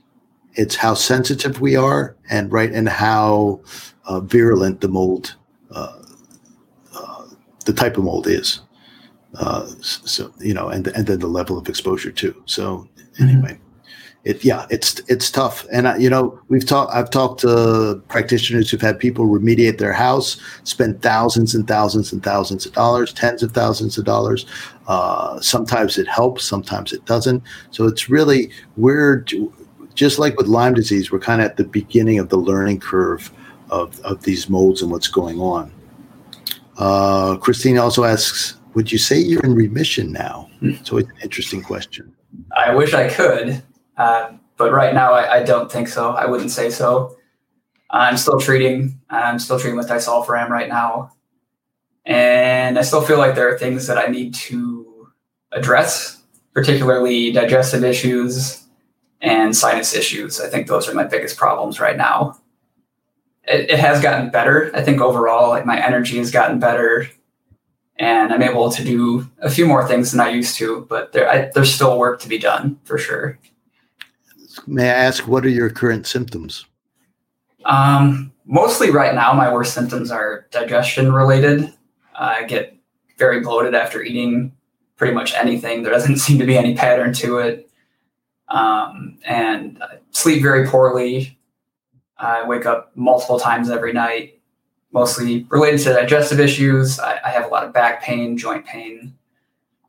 [0.54, 3.60] It's how sensitive we are, and right, and how
[4.06, 5.34] uh, virulent the mold,
[5.72, 6.00] uh,
[6.94, 7.24] uh,
[7.66, 8.60] the type of mold is.
[9.38, 12.40] Uh, so you know, and and then the level of exposure too.
[12.46, 12.88] So
[13.20, 13.58] anyway,
[14.24, 16.94] it yeah, it's it's tough, and I, you know, we've talked.
[16.94, 22.22] I've talked to practitioners who've had people remediate their house, spend thousands and thousands and
[22.22, 24.46] thousands of dollars, tens of thousands of dollars.
[24.86, 27.42] Uh, sometimes it helps, sometimes it doesn't.
[27.70, 29.24] So it's really we're
[29.94, 33.30] just like with Lyme disease, we're kind of at the beginning of the learning curve
[33.70, 35.70] of of these molds and what's going on.
[36.78, 41.62] Uh, Christine also asks, "Would you say you're in remission now?" It's always an interesting
[41.62, 42.12] question.
[42.56, 43.62] I wish I could,
[43.96, 46.10] uh, but right now I, I don't think so.
[46.12, 47.16] I wouldn't say so.
[47.90, 49.00] I'm still treating.
[49.10, 51.12] I'm still treating with disulfiram right now,
[52.04, 55.08] and I still feel like there are things that I need to
[55.52, 58.64] address, particularly digestive issues
[59.20, 60.40] and sinus issues.
[60.40, 62.38] I think those are my biggest problems right now.
[63.44, 64.70] It, it has gotten better.
[64.74, 67.08] I think overall, like my energy has gotten better
[67.96, 71.30] and I'm able to do a few more things than I used to, but there,
[71.30, 73.38] I, there's still work to be done for sure.
[74.66, 76.66] May I ask, what are your current symptoms?
[77.64, 81.72] Um, mostly right now, my worst symptoms are digestion related.
[82.14, 82.76] I get
[83.18, 84.52] very bloated after eating
[84.96, 85.82] pretty much anything.
[85.82, 87.68] There doesn't seem to be any pattern to it.
[88.48, 91.38] Um, and I sleep very poorly.
[92.18, 94.40] I wake up multiple times every night,
[94.94, 96.98] mostly related to digestive issues.
[96.98, 99.12] I, I have a lot of back pain, joint pain.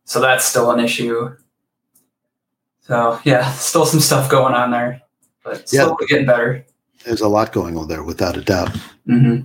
[0.04, 1.36] So that's still an issue.
[2.82, 5.02] So yeah, still some stuff going on there,
[5.44, 5.94] but Yeah.
[6.10, 6.66] getting better.
[7.06, 8.76] There's a lot going on there, without a doubt.
[9.06, 9.42] hmm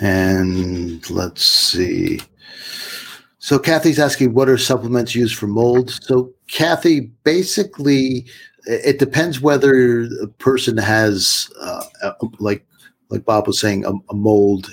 [0.00, 2.20] And let's see.
[3.38, 5.90] So Kathy's asking, what are supplements used for mold?
[5.90, 8.24] So Kathy, basically,
[8.66, 11.84] it depends whether a person has, uh,
[12.38, 12.66] like
[13.10, 14.70] like Bob was saying, a, a mold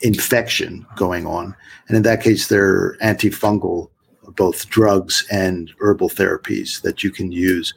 [0.00, 1.54] infection going on,
[1.88, 3.88] and in that case, they're antifungal,
[4.36, 7.72] both drugs and herbal therapies that you can use.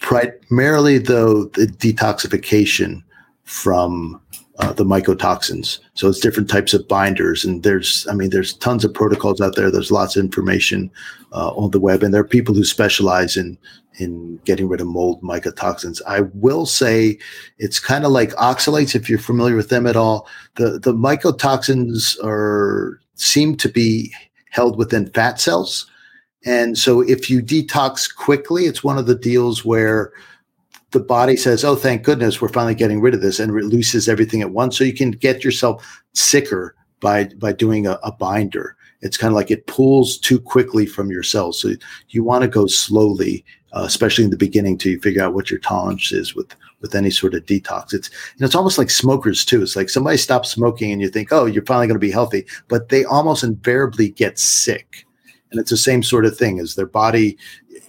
[0.00, 3.02] Primarily, though, the detoxification
[3.44, 4.20] from
[4.60, 5.78] uh, the mycotoxins.
[5.94, 9.56] So it's different types of binders, and there's, I mean, there's tons of protocols out
[9.56, 9.70] there.
[9.70, 10.90] There's lots of information
[11.32, 13.58] uh, on the web, and there are people who specialize in
[13.98, 16.00] in getting rid of mold mycotoxins.
[16.06, 17.18] I will say
[17.58, 20.28] it's kind of like oxalates, if you're familiar with them at all.
[20.56, 24.12] The the mycotoxins are seem to be
[24.50, 25.90] held within fat cells,
[26.44, 30.12] and so if you detox quickly, it's one of the deals where
[30.92, 34.40] the body says, "Oh, thank goodness, we're finally getting rid of this," and releases everything
[34.40, 34.76] at once.
[34.76, 38.76] So you can get yourself sicker by by doing a, a binder.
[39.02, 41.60] It's kind of like it pulls too quickly from your cells.
[41.60, 41.70] So
[42.10, 45.60] you want to go slowly, uh, especially in the beginning, to figure out what your
[45.60, 47.92] tolerance is with with any sort of detox.
[47.92, 49.62] It's you know, it's almost like smokers too.
[49.62, 52.46] It's like somebody stops smoking and you think, "Oh, you're finally going to be healthy,"
[52.68, 55.06] but they almost invariably get sick.
[55.50, 57.36] And it's the same sort of thing as their body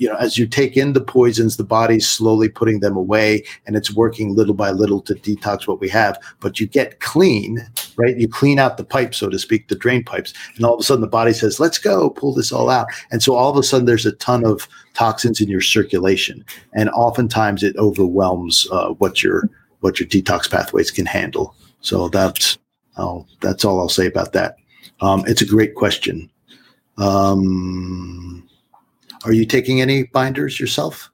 [0.02, 3.76] you know, as you take in the poisons, the body's slowly putting them away and
[3.76, 6.18] it's working little by little to detox what we have.
[6.40, 7.60] But you get clean,
[7.98, 8.18] right?
[8.18, 10.34] You clean out the pipes, so to speak, the drain pipes.
[10.56, 12.88] And all of a sudden the body says, let's go, pull this all out.
[13.12, 16.44] And so all of a sudden there's a ton of toxins in your circulation.
[16.74, 19.52] And oftentimes it overwhelms uh, what your
[19.82, 21.56] what your detox pathways can handle.
[21.82, 22.58] So that's
[22.98, 24.56] oh, that's all I'll say about that.
[25.00, 26.28] Um, it's a great question.
[26.98, 28.50] Um,
[29.24, 31.12] are you taking any binders yourself?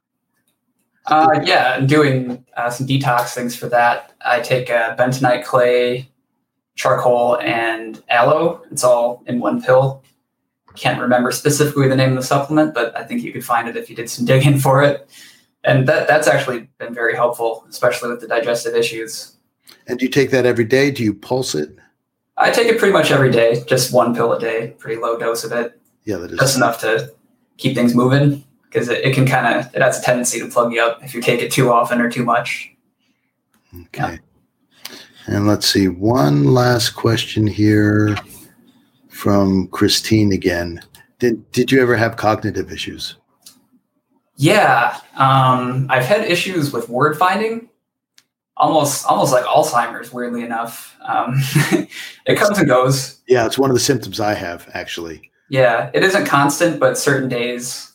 [1.08, 4.14] Uh, yeah, I'm doing uh, some detox things for that.
[4.26, 6.10] I take uh, bentonite clay,
[6.76, 8.62] charcoal, and aloe.
[8.72, 10.03] It's all in one pill.
[10.76, 13.78] Can't remember specifically the name of the supplement, but I think you could find it
[13.78, 15.10] if you did some digging for it.
[15.64, 19.38] And that that's actually been very helpful, especially with the digestive issues.
[19.88, 20.91] And do you take that every day?
[20.91, 21.78] Do you pulse it?
[22.38, 25.43] I take it pretty much every day, just one pill a day, pretty low dose
[25.43, 25.82] of it.
[26.03, 27.12] Yeah, that is just enough to
[27.58, 30.72] keep things moving because it, it can kind of it has a tendency to plug
[30.72, 32.72] you up if you take it too often or too much.
[33.86, 34.20] Okay.
[35.28, 38.18] And let's see, one last question here
[39.10, 40.82] from Christine again.
[41.20, 43.18] Did did you ever have cognitive issues?
[44.38, 47.70] Yeah, um, I've had issues with word finding,
[48.55, 50.14] almost almost like Alzheimer's.
[50.14, 51.34] Weirdly enough, um,
[52.26, 53.20] it comes and goes.
[53.28, 55.32] Yeah, it's one of the symptoms I have actually.
[55.50, 57.93] Yeah, it isn't constant, but certain days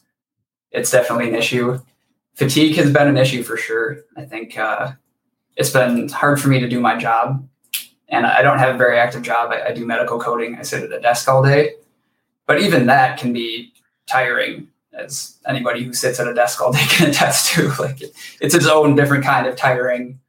[0.71, 1.81] it's definitely an issue.
[2.35, 3.99] Fatigue has been an issue for sure.
[4.17, 4.93] I think uh,
[5.57, 7.47] it's been hard for me to do my job,
[8.09, 9.53] and I don't have a very active job.
[9.53, 10.57] I, I do medical coding.
[10.57, 11.75] I sit at a desk all day,
[12.47, 13.73] but even that can be
[14.07, 17.73] tiring as anybody who sits at a desk all day can attest to.
[17.79, 20.21] Like it, it's its own different kind of tiring.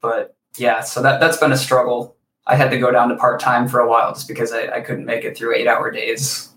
[0.00, 2.16] But yeah, so that that's been a struggle.
[2.48, 4.80] I had to go down to part time for a while just because I, I
[4.80, 6.48] couldn't make it through eight hour days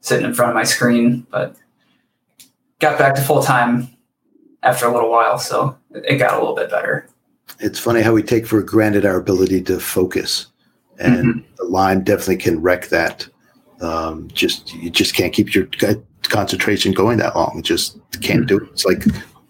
[0.00, 1.26] sitting in front of my screen.
[1.30, 1.56] But
[2.80, 3.88] got back to full time
[4.62, 7.08] after a little while, so it got a little bit better.
[7.60, 10.46] It's funny how we take for granted our ability to focus,
[10.98, 11.54] and mm-hmm.
[11.56, 13.28] the Lyme definitely can wreck that.
[13.80, 15.68] Um, just you just can't keep your
[16.24, 17.62] concentration going that long.
[17.62, 18.68] Just can't do it.
[18.72, 19.04] It's like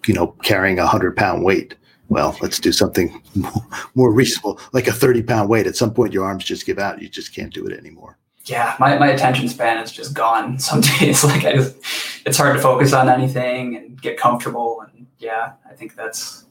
[0.05, 1.75] you know carrying a hundred pound weight.
[2.09, 3.21] Well, let's do something
[3.95, 5.67] more reasonable, like a thirty pound weight.
[5.67, 7.01] At some point, your arms just give out.
[7.01, 8.17] You just can't do it anymore
[8.49, 11.23] yeah, my, my attention span is just gone some days.
[11.23, 11.77] Like I just,
[12.25, 14.81] it's hard to focus on anything and get comfortable.
[14.81, 16.45] And yeah, I think that's,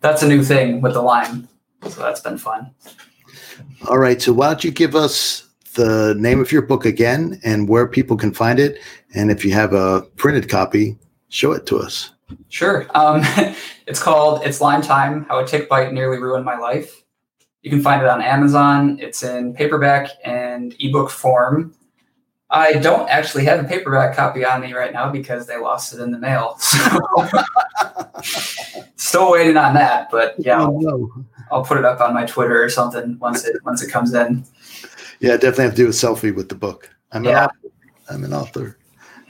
[0.00, 1.48] that's a new thing with the Lyme.
[1.88, 2.74] So that's been fun.
[3.88, 4.20] All right.
[4.20, 8.16] So why don't you give us the name of your book again and where people
[8.16, 8.78] can find it?
[9.14, 10.98] And if you have a printed copy,
[11.28, 12.10] show it to us.
[12.48, 12.86] Sure.
[12.94, 13.22] Um,
[13.90, 17.02] it's called It's Lyme Time How a Tick Bite Nearly Ruined My Life.
[17.62, 18.98] You can find it on Amazon.
[19.00, 21.74] It's in paperback and ebook form.
[22.50, 26.00] I don't actually have a paperback copy on me right now because they lost it
[26.00, 26.58] in the mail.
[28.22, 31.24] So still waiting on that, but yeah, oh, no.
[31.50, 34.44] I'll put it up on my Twitter or something once it once it comes in.
[35.20, 36.90] Yeah, definitely have to do a selfie with the book.
[37.12, 37.56] I'm an author.
[38.10, 38.76] I'm an author.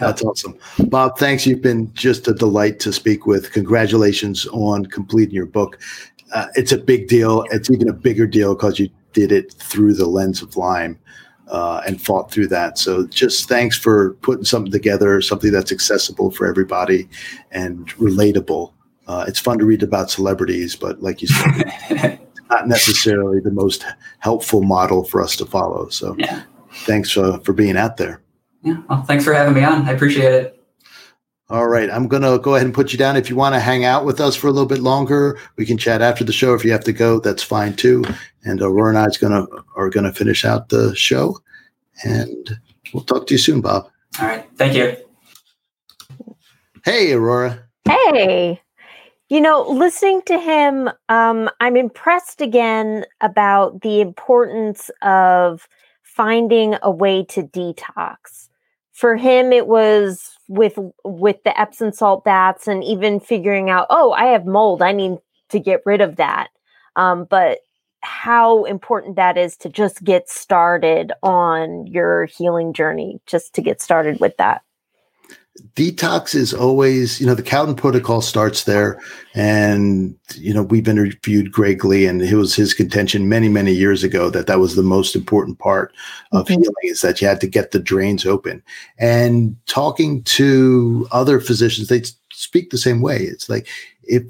[0.00, 0.56] That's awesome.
[0.86, 1.46] Bob, thanks.
[1.46, 3.52] You've been just a delight to speak with.
[3.52, 5.78] Congratulations on completing your book
[6.32, 7.44] uh, it's a big deal.
[7.50, 10.98] It's even a bigger deal because you did it through the lens of Lyme
[11.48, 12.78] uh, and fought through that.
[12.78, 17.08] So just thanks for putting something together, something that's accessible for everybody
[17.50, 18.72] and relatable.
[19.06, 22.20] Uh, it's fun to read about celebrities, but like you said,
[22.50, 23.84] not necessarily the most
[24.20, 25.88] helpful model for us to follow.
[25.88, 26.44] So yeah.
[26.84, 28.22] thanks uh, for being out there.
[28.62, 28.82] Yeah.
[28.88, 29.88] Well, thanks for having me on.
[29.88, 30.56] I appreciate it.
[31.48, 31.90] All right.
[31.90, 33.16] I'm going to go ahead and put you down.
[33.16, 35.78] If you want to hang out with us for a little bit longer, we can
[35.78, 36.54] chat after the show.
[36.54, 38.04] If you have to go, that's fine too.
[38.44, 41.36] And Aurora and I is going to, are going to finish out the show
[42.04, 42.58] and
[42.92, 43.88] we'll talk to you soon, Bob.
[44.20, 44.48] All right.
[44.56, 44.96] Thank you.
[46.84, 47.62] Hey, Aurora.
[47.84, 48.60] Hey.
[49.28, 55.68] You know, listening to him, um, I'm impressed again about the importance of
[56.02, 58.39] finding a way to detox.
[59.00, 64.12] For him, it was with with the Epsom salt baths and even figuring out, oh,
[64.12, 65.16] I have mold, I need
[65.48, 66.48] to get rid of that.
[66.96, 67.60] Um, but
[68.02, 73.80] how important that is to just get started on your healing journey, just to get
[73.80, 74.60] started with that
[75.74, 79.00] detox is always, you know, the Cowden protocol starts there.
[79.34, 84.02] And, you know, we've interviewed Greg Lee, and it was his contention many, many years
[84.02, 85.92] ago that that was the most important part
[86.32, 86.60] of mm-hmm.
[86.60, 88.62] healing is that you had to get the drains open.
[88.98, 92.02] And talking to other physicians, they
[92.32, 93.18] speak the same way.
[93.18, 93.68] It's like
[94.02, 94.24] if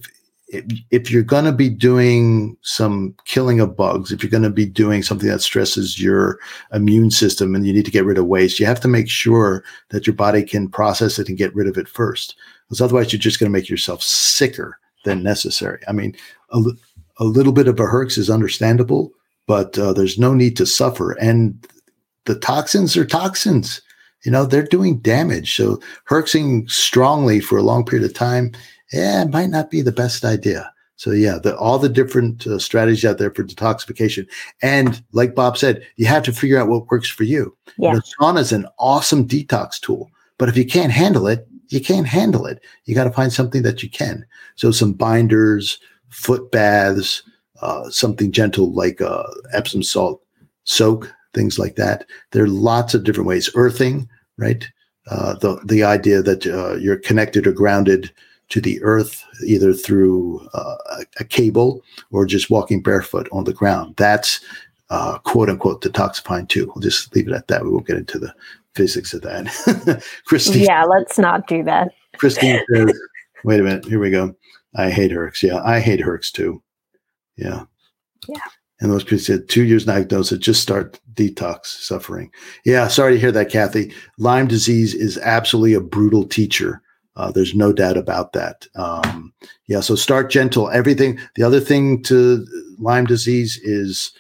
[0.52, 4.66] if, you're going to be doing some killing of bugs, if you're going to be
[4.66, 6.38] doing something that stresses your
[6.72, 9.64] immune system and you need to get rid of waste, you have to make sure
[9.90, 12.34] that your body can process it and get rid of it first.
[12.66, 15.80] Because otherwise, you're just going to make yourself sicker than necessary.
[15.88, 16.16] I mean,
[16.50, 16.60] a,
[17.18, 19.12] a little bit of a herx is understandable,
[19.46, 21.12] but uh, there's no need to suffer.
[21.12, 21.66] And
[22.24, 23.80] the toxins are toxins.
[24.24, 25.54] You know, they're doing damage.
[25.54, 28.52] So herxing strongly for a long period of time
[28.92, 30.72] yeah, it might not be the best idea.
[30.96, 34.28] So yeah, the, all the different uh, strategies out there for detoxification,
[34.60, 37.56] and like Bob said, you have to figure out what works for you.
[37.78, 37.90] Yeah.
[37.90, 41.80] You know, sauna is an awesome detox tool, but if you can't handle it, you
[41.80, 42.62] can't handle it.
[42.84, 44.26] You got to find something that you can.
[44.56, 45.78] So some binders,
[46.10, 47.22] foot baths,
[47.62, 50.22] uh, something gentle like uh, Epsom salt
[50.64, 52.04] soak, things like that.
[52.32, 53.48] There are lots of different ways.
[53.54, 54.68] Earthing, right?
[55.10, 58.12] Uh, the the idea that uh, you're connected or grounded
[58.50, 60.76] to the earth either through uh,
[61.18, 63.94] a, cable or just walking barefoot on the ground.
[63.96, 64.40] That's
[64.90, 66.66] uh, quote unquote detoxifying too.
[66.66, 67.64] We'll just leave it at that.
[67.64, 68.34] We won't get into the
[68.74, 70.02] physics of that.
[70.26, 70.64] Christine.
[70.64, 71.92] Yeah, let's not do that.
[72.16, 72.92] Christine says,
[73.44, 73.84] wait a minute.
[73.84, 74.34] Here we go.
[74.74, 75.42] I hate Herx.
[75.42, 76.62] Yeah, I hate Herx too.
[77.36, 77.64] Yeah.
[78.28, 78.38] Yeah.
[78.80, 82.30] And those people said two years diagnosis, just start detox suffering.
[82.64, 83.92] Yeah, sorry to hear that, Kathy.
[84.18, 86.82] Lyme disease is absolutely a brutal teacher.
[87.16, 88.66] Uh, there's no doubt about that.
[88.76, 89.32] Um,
[89.66, 90.70] yeah, so start gentle.
[90.70, 91.18] Everything.
[91.34, 92.46] The other thing to
[92.78, 94.12] Lyme disease is,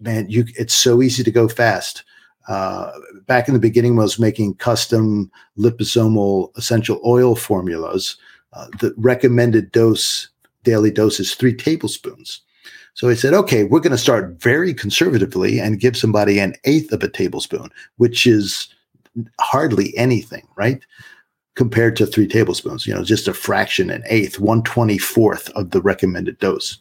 [0.00, 0.44] man, you.
[0.56, 2.04] It's so easy to go fast.
[2.48, 2.90] Uh,
[3.26, 8.16] back in the beginning, I was making custom liposomal essential oil formulas.
[8.52, 10.28] Uh, the recommended dose,
[10.62, 12.42] daily dose, is three tablespoons.
[12.94, 16.92] So I said, okay, we're going to start very conservatively and give somebody an eighth
[16.92, 18.68] of a tablespoon, which is
[19.40, 20.80] hardly anything, right?
[21.56, 26.38] Compared to three tablespoons, you know, just a fraction, an eighth, 124th of the recommended
[26.38, 26.80] dose.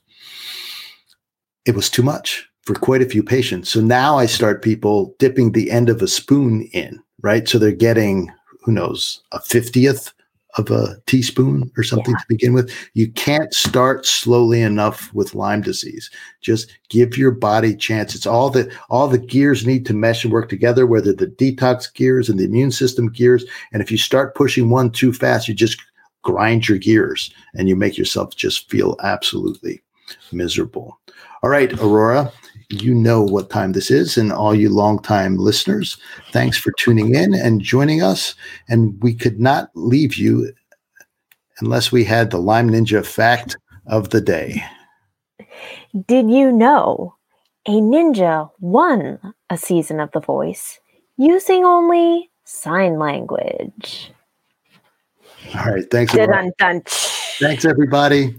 [1.65, 3.69] It was too much for quite a few patients.
[3.69, 7.47] So now I start people dipping the end of a spoon in, right?
[7.47, 8.31] So they're getting,
[8.63, 10.13] who knows, a 50th
[10.57, 12.19] of a teaspoon or something yeah.
[12.19, 12.71] to begin with.
[12.93, 16.09] You can't start slowly enough with Lyme disease.
[16.41, 18.15] Just give your body chance.
[18.15, 21.93] It's all that all the gears need to mesh and work together, whether the detox
[21.93, 23.45] gears and the immune system gears.
[23.71, 25.81] And if you start pushing one too fast, you just
[26.21, 29.81] grind your gears and you make yourself just feel absolutely
[30.31, 30.99] miserable.
[31.41, 32.31] All right, Aurora,
[32.69, 35.97] you know what time this is, and all you longtime listeners,
[36.31, 38.35] thanks for tuning in and joining us.
[38.69, 40.53] And we could not leave you
[41.59, 43.57] unless we had the Lyme Ninja fact
[43.87, 44.63] of the day.
[46.07, 47.15] Did you know
[47.67, 50.79] a ninja won a season of The Voice
[51.17, 54.11] using only sign language?
[55.55, 55.89] All right.
[55.91, 56.13] Thanks.
[57.39, 58.35] Thanks, everybody.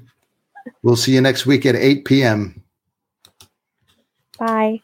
[0.82, 2.63] We'll see you next week at 8 p.m.
[4.38, 4.83] Bye.